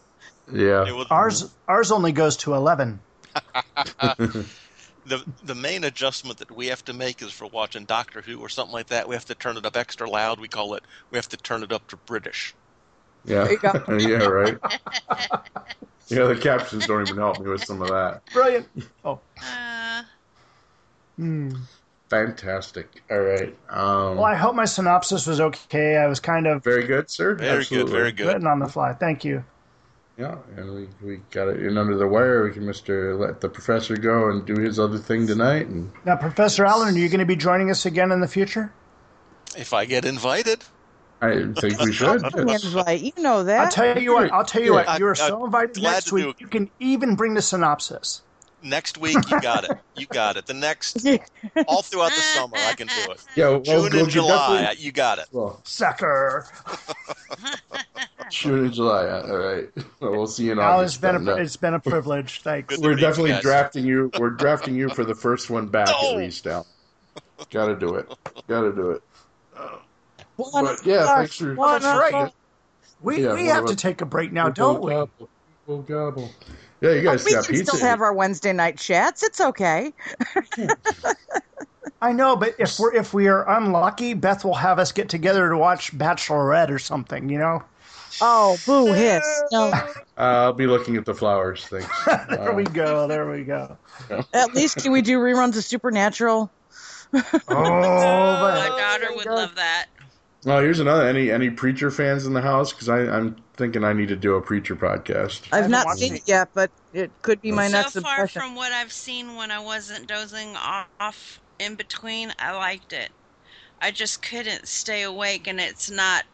[0.51, 1.04] Yeah.
[1.10, 2.99] Ours ours only goes to eleven.
[5.06, 8.49] the the main adjustment that we have to make is for watching Doctor Who or
[8.49, 9.08] something like that.
[9.08, 10.39] We have to turn it up extra loud.
[10.39, 10.84] We call it.
[11.12, 12.54] We have to turn it up to British.
[13.26, 13.43] Yeah.
[13.45, 13.97] There you go.
[13.97, 14.58] yeah, right.
[16.10, 18.22] Yeah, the captions don't even help me with some of that.
[18.34, 18.68] Brilliant.
[19.06, 19.22] Oh.
[19.41, 20.04] Uh,
[21.18, 21.56] Hmm.
[22.14, 23.01] Fantastic.
[23.09, 23.55] All right.
[23.70, 25.97] Um, Well, I hope my synopsis was okay.
[25.97, 27.34] I was kind of very good, sir.
[27.34, 27.91] Very Absolutely.
[27.91, 27.97] good.
[27.97, 28.28] Very good.
[28.28, 28.93] written on the fly.
[28.93, 29.43] Thank you.
[30.18, 32.43] Yeah, and we, we got it in under the wire.
[32.43, 36.16] We can Mister let the professor go and do his other thing tonight, and Now,
[36.18, 38.72] Professor Alan, are you going to be joining us again in the future?
[39.57, 40.64] If I get invited,
[41.20, 42.24] I think we should.
[42.36, 43.01] Invite.
[43.01, 43.59] You know that.
[43.59, 44.32] I'll tell you what.
[44.32, 44.86] I'll tell you Yeah.
[44.86, 44.99] what.
[44.99, 46.36] You are I- so invited next week.
[46.39, 48.22] You can even bring the synopsis.
[48.64, 49.78] Next week you got it.
[49.95, 50.45] You got it.
[50.45, 51.05] The next,
[51.68, 53.24] all throughout the summer, I can do it.
[53.36, 55.26] Yeah, well, June we'll and July, definitely- you got it.
[55.32, 56.47] well, Sucker.
[58.30, 59.07] June and July.
[59.22, 59.70] All right.
[59.99, 61.01] Well, we'll see you in Al, it's August.
[61.01, 61.38] been then.
[61.38, 62.41] a, it's been a privilege.
[62.41, 62.76] Thanks.
[62.76, 64.11] Good We're to meet you definitely drafting you.
[64.20, 66.66] We're drafting you for the first one back at least, Al.
[67.51, 68.07] Got to do it.
[68.47, 69.01] Got to do it.
[70.36, 71.53] One But yeah, o'clock, thanks for.
[71.55, 72.32] one That's right.
[73.01, 74.91] We Yeah, we have to take a break now, We'll don't we?
[74.93, 75.30] gobble.
[75.68, 76.32] We'll gobble.
[76.84, 77.77] Yeah, you guys we got can pizza.
[77.77, 79.23] still have our Wednesday night chats.
[79.23, 79.93] It's okay.
[82.01, 85.47] I know, but if we're if we are unlucky, Beth will have us get together
[85.49, 87.29] to watch Bachelorette or something.
[87.29, 87.63] You know.
[88.21, 89.23] Oh, boo hiss.
[89.53, 89.69] No.
[89.71, 91.65] Uh, I'll be looking at the flowers.
[91.67, 91.88] Thanks.
[92.29, 93.07] There Uh, we go.
[93.07, 93.77] There we go.
[94.34, 96.51] At least can we do reruns of Supernatural?
[97.13, 99.86] Oh, my daughter would love that.
[100.45, 101.07] Well, here's another.
[101.07, 102.73] Any any preacher fans in the house?
[102.73, 105.47] Because I'm thinking I need to do a preacher podcast.
[105.51, 106.17] I've haven't seen it.
[106.17, 108.41] it yet, but it could be my so next far obsession.
[108.41, 113.09] from what I've seen when I wasn't dozing off in between, I liked it.
[113.81, 116.25] I just couldn't stay awake, and it's not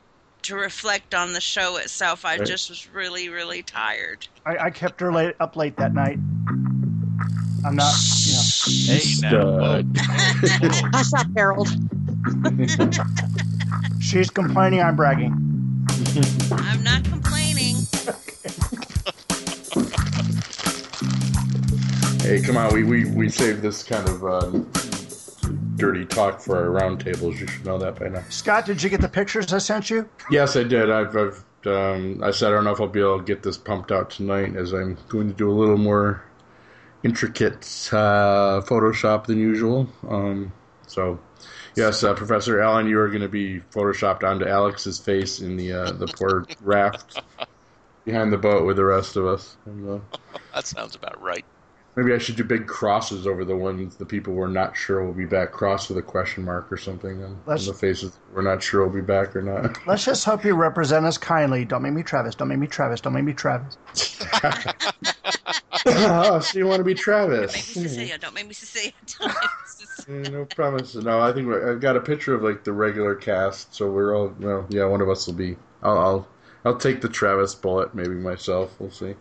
[0.43, 2.25] to reflect on the show itself.
[2.25, 2.47] I Right.
[2.47, 4.27] just was really, really tired.
[4.45, 6.19] I, I kept her late, up late that night.
[7.65, 7.93] I'm not.
[8.25, 8.33] You
[8.87, 9.87] Hey, now, Stud.
[10.93, 11.69] Hush up, Harold.
[13.99, 14.81] know, she's complaining.
[14.81, 15.33] I'm bragging.
[16.51, 17.75] I'm not complaining.
[22.21, 22.71] Hey, come on.
[22.71, 24.51] We, we, we saved this kind of uh,
[25.77, 27.39] dirty talk for our roundtables.
[27.39, 28.23] You should know that by now.
[28.29, 30.07] Scott, did you get the pictures I sent you?
[30.29, 30.91] Yes, I did.
[30.91, 33.57] I've, I've um, I said I don't know if I'll be able to get this
[33.57, 36.23] pumped out tonight, as I'm going to do a little more
[37.03, 39.89] intricate uh, Photoshop than usual.
[40.07, 40.51] Um,
[40.85, 41.19] so,
[41.79, 45.73] yes, uh, Professor Alan, you are going to be photoshopped onto Alex's face in the
[45.73, 47.21] uh, the poor raft
[48.05, 49.55] behind the boat with the rest of us.
[49.65, 50.17] And, uh,
[50.53, 51.45] that sounds about right.
[51.95, 55.13] maybe I should do big crosses over the ones the people we're not sure will
[55.13, 58.61] be back, cross with a question mark or something on, on the faces we're not
[58.61, 59.77] sure will be back or not.
[59.87, 61.65] Let's just hope you represent us kindly.
[61.65, 62.35] Don't make me Travis.
[62.35, 63.01] Don't make me Travis.
[63.01, 63.77] Don't make me Travis.
[65.85, 67.53] oh, so you want to be Travis?
[67.53, 68.17] Make me Cecilia.
[68.17, 68.91] Don't make me Cecilia.
[69.19, 69.68] Don't make me Cecilia.
[70.09, 70.95] Eh, no promise.
[70.95, 74.15] No, I think we're- I've got a picture of like the regular cast, so we're
[74.15, 74.33] all.
[74.39, 75.55] Well, yeah, one of us will be.
[75.83, 76.27] I'll, I'll,
[76.65, 77.93] I'll take the Travis bullet.
[77.93, 78.73] Maybe myself.
[78.79, 79.15] We'll see.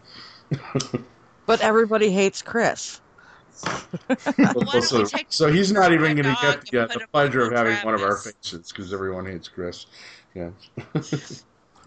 [1.46, 3.00] But everybody hates Chris.
[4.36, 7.74] Well, so, so he's not even going to get the, uh, the pleasure of having
[7.86, 9.86] one of our faces because everyone hates Chris.
[10.34, 10.50] Yeah.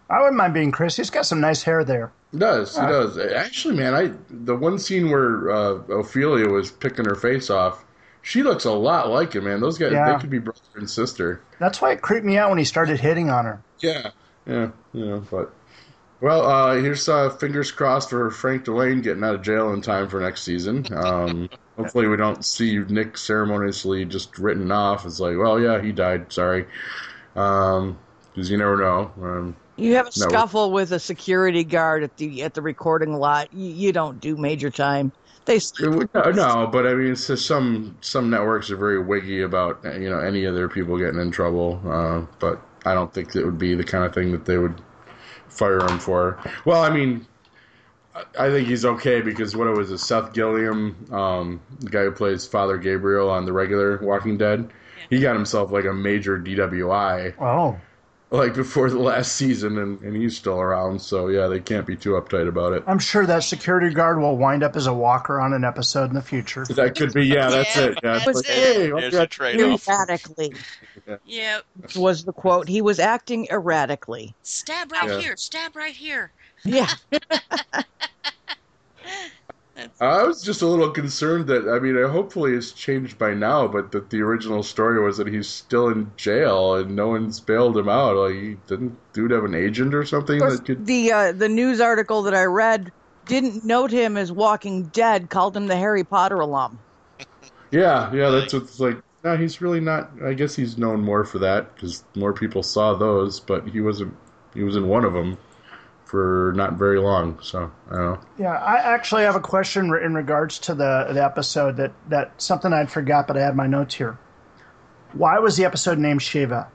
[0.09, 0.97] I wouldn't mind being Chris.
[0.97, 2.11] He's got some nice hair there.
[2.31, 2.75] He does.
[2.75, 3.19] He does.
[3.19, 7.85] Actually, man, I the one scene where uh, Ofelia was picking her face off,
[8.21, 9.59] she looks a lot like him, man.
[9.61, 10.13] Those guys, Yeah.
[10.13, 11.41] they could be brother and sister.
[11.59, 13.61] That's why it creeped me out when he started hitting on her.
[13.79, 14.09] Yeah.
[14.45, 14.69] Yeah.
[14.93, 15.53] You know, but
[16.19, 20.07] well, uh, here's uh, fingers crossed for Frank Dillane getting out of jail in time
[20.07, 20.85] for next season.
[20.93, 25.05] Um, hopefully, we don't see Nick ceremoniously just written off.
[25.05, 26.31] It's like, well, yeah, he died.
[26.31, 26.67] Sorry,
[27.33, 29.11] because you never know.
[29.21, 30.27] Um, You have a No.
[30.27, 33.51] scuffle with a security guard at the at the recording lot.
[33.53, 35.11] You, you don't do major time.
[35.45, 38.99] They It would- No, no, but I mean, it's just some some networks are very
[38.99, 41.81] wiggy about you know any other people getting in trouble.
[41.85, 44.75] Uh, but I don't think it would be the kind of thing that they would
[45.49, 46.37] fire him for.
[46.65, 47.25] Well, I mean,
[48.15, 52.03] I- I think he's okay because what it was, is Seth Gilliam, um, the guy
[52.03, 54.69] who plays Father Gabriel on the regular Walking Dead,
[55.09, 57.77] he got himself like a major DWI Oh,
[58.31, 61.01] like before the last season, and, and he's still around.
[61.01, 62.83] So yeah, they can't be too uptight about it.
[62.87, 66.15] I'm sure that security guard will wind up as a walker on an episode in
[66.15, 66.65] the future.
[66.65, 67.99] That could be, yeah, that's it.
[68.01, 68.51] Yeah, it's That's like, it.
[68.53, 69.87] hey, There's yeah, a trade-off.
[69.87, 70.53] erratically
[71.25, 71.63] Yep.
[71.97, 72.67] was the quote.
[72.69, 74.33] He was acting erratically.
[74.43, 75.19] Stab right Yeah.
[75.19, 75.37] here.
[75.37, 76.31] Stab right here.
[76.63, 76.87] Yeah.
[79.99, 83.91] I was just a little concerned that I mean, hopefully it's changed by now, but
[83.91, 87.89] that the original story was that he's still in jail and no one's bailed him
[87.89, 88.15] out.
[88.15, 90.85] Like, he didn't dude have an agent or something course, that could?
[90.85, 92.91] the uh, the news article that I read
[93.25, 95.29] didn't note him as Walking Dead.
[95.29, 96.79] Called him the Harry Potter alum.
[97.73, 99.01] Yeah, yeah, that's what's like.
[99.23, 100.11] No, he's really not.
[100.25, 104.13] I guess he's known more for that because more people saw those, but he wasn't.
[104.53, 105.37] He was in one of them
[106.11, 107.39] for not very long.
[107.41, 108.19] So I don't know.
[108.37, 112.73] Yeah, I actually have a question in regards to the, the episode that, that something
[112.73, 114.19] I'd forgot, but I had my notes here.
[115.13, 116.67] Why was the episode named Shiva?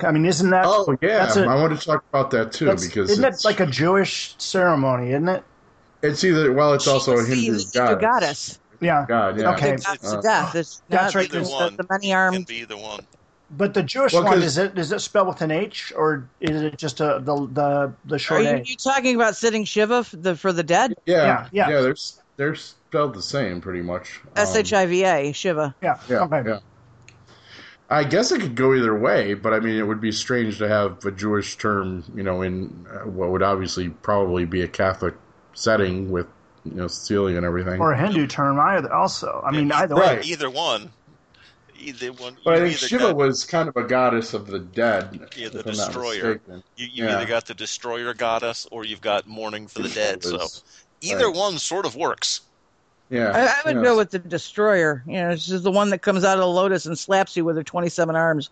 [0.00, 0.64] I mean, isn't that?
[0.66, 3.48] Oh yeah, that's a- I want to talk about that too because isn't it's, it
[3.48, 5.08] like a Jewish ceremony?
[5.10, 5.44] Isn't it?
[6.02, 8.00] it's either well, it's also a The Hindu Hindu goddess.
[8.00, 8.58] goddess.
[8.80, 9.06] Yeah.
[9.08, 9.52] God, yeah.
[9.54, 9.76] Okay.
[9.76, 10.54] The goddess Uh, of death.
[10.56, 12.46] It's That's right, the, there's one the many can armed.
[12.46, 13.06] be either one.
[13.56, 16.28] But the Jewish Well, one 'cause- is it is it spelled with an H or
[16.40, 18.62] is it just a the the the Are short you, A?
[18.64, 20.94] you talking about sitting Shiva for the, for the dead?
[21.06, 21.80] Yeah, Yeah, yeah.
[21.82, 21.94] They're
[22.36, 24.20] they're spelled the same pretty much.
[24.24, 25.74] Um, S H I V A Shiva.
[25.82, 25.98] Yeah.
[26.08, 26.42] Yeah, okay.
[26.46, 26.58] yeah.
[27.90, 30.68] I guess it could go either way, but I mean, it would be strange to
[30.68, 35.14] have a Jewish term, you know, in uh, what would obviously probably be a Catholic
[35.52, 36.26] setting with,
[36.64, 37.80] you know, Cecilia and everything.
[37.80, 38.90] Or a Hindu term either.
[38.92, 40.20] Also, I mean, either Right.
[40.20, 40.24] way.
[40.24, 40.90] Either one.
[41.88, 42.36] Either one.
[42.44, 45.28] but I think Shiva got- was kind of a goddess of the dead.
[45.36, 46.40] Yeah, the if I'm not destroyer.
[46.48, 47.16] You, you Yeah.
[47.16, 50.22] either got the destroyer goddess or you've got mourning for the dead.
[50.24, 50.46] So
[51.00, 51.36] either right.
[51.36, 52.40] one sort of works.
[53.10, 53.82] Yeah, I, I would yeah.
[53.82, 55.02] go with the destroyer.
[55.06, 57.44] You know, it's just the one that comes out of the lotus and slaps you
[57.44, 58.50] with her twenty seven arms.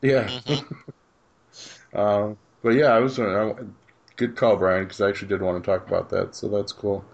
[0.00, 0.28] Yeah.
[0.28, 1.96] Mm-hmm.
[1.98, 3.54] um, but yeah, I was uh,
[4.16, 6.34] good call, Brian, because I actually did want to talk about that.
[6.34, 7.04] So that's cool.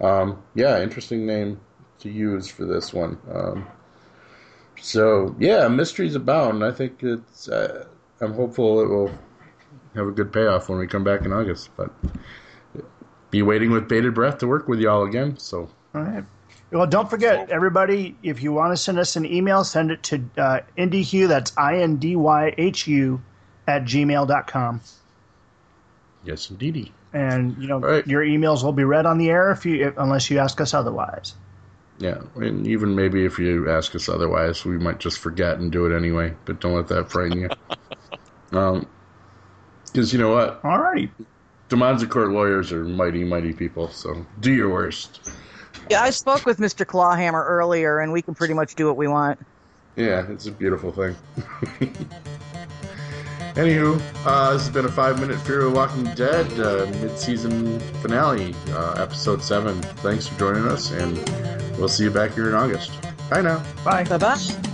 [0.00, 1.60] Um, yeah, interesting name
[2.00, 3.18] to use for this one.
[3.32, 3.66] Um,
[4.80, 6.64] so yeah, mysteries abound.
[6.64, 7.48] I think it's.
[7.48, 7.86] Uh,
[8.20, 9.10] I'm hopeful it will
[9.94, 11.70] have a good payoff when we come back in August.
[11.76, 11.90] But
[13.30, 15.36] be waiting with bated breath to work with y'all again.
[15.38, 16.24] So All right.
[16.72, 20.24] Well, don't forget, everybody, if you want to send us an email, send it to
[20.36, 23.22] uh, IndyHue, that's I N D Y H U,
[23.68, 24.80] at gmail.com.
[26.24, 26.92] yes, indeedy.
[27.12, 28.06] And, you know, Right.
[28.06, 30.74] your emails will be read on the air if you, if, unless you ask us
[30.74, 31.34] otherwise.
[31.98, 35.86] Yeah, and even maybe if you ask us otherwise, we might just forget and do
[35.86, 36.34] it anyway.
[36.44, 37.50] But don't let that frighten you.
[38.58, 38.86] um,
[39.86, 41.08] because you know what, All right.
[41.08, 41.12] righty.
[41.70, 43.88] Demanza court lawyers are mighty, mighty people.
[43.88, 45.20] So do your worst.
[45.90, 46.86] Yeah, I spoke with Mr.
[46.86, 49.40] Clawhammer earlier, and we can pretty much do what we want.
[49.96, 51.16] Yeah, it's a beautiful thing.
[53.56, 58.54] Anywho, uh, this has been a five-minute Fear of the Walking Dead uh, mid-season finale,
[58.68, 59.80] uh, episode seven.
[59.80, 61.16] Thanks for joining us, and
[61.78, 62.90] we'll see you back here in August.
[63.30, 63.64] Bye now.
[63.82, 64.04] Bye.
[64.04, 64.72] Bye bye.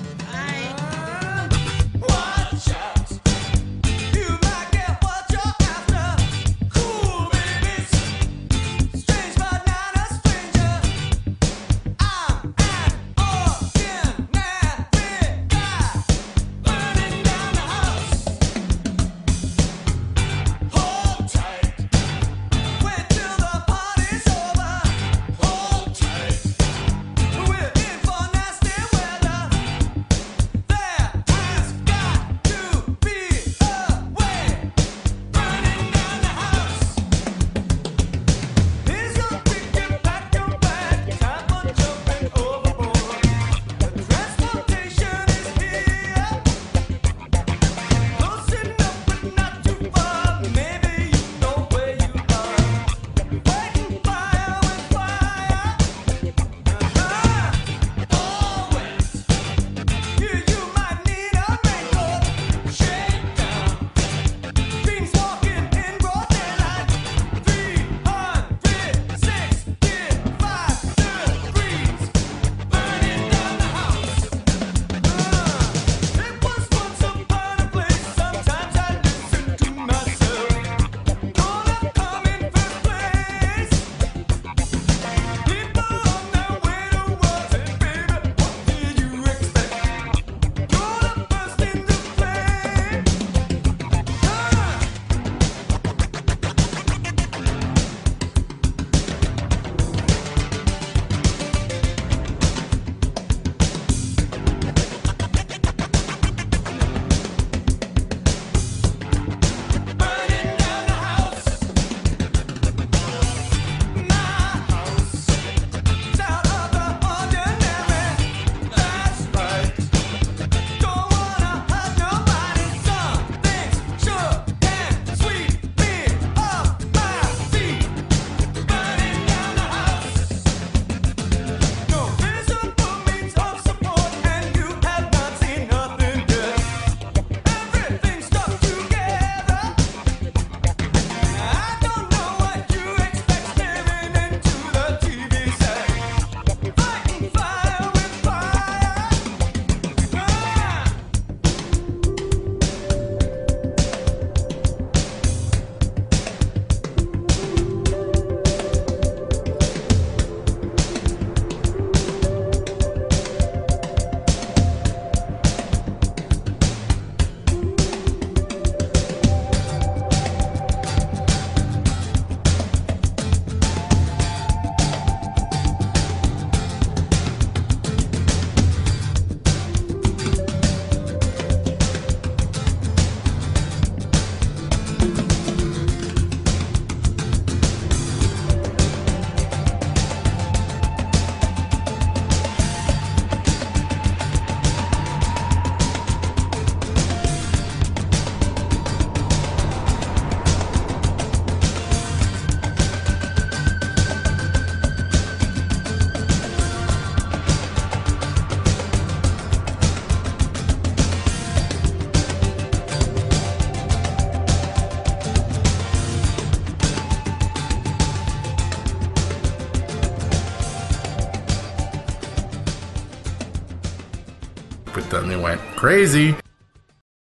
[225.83, 226.42] Crazy.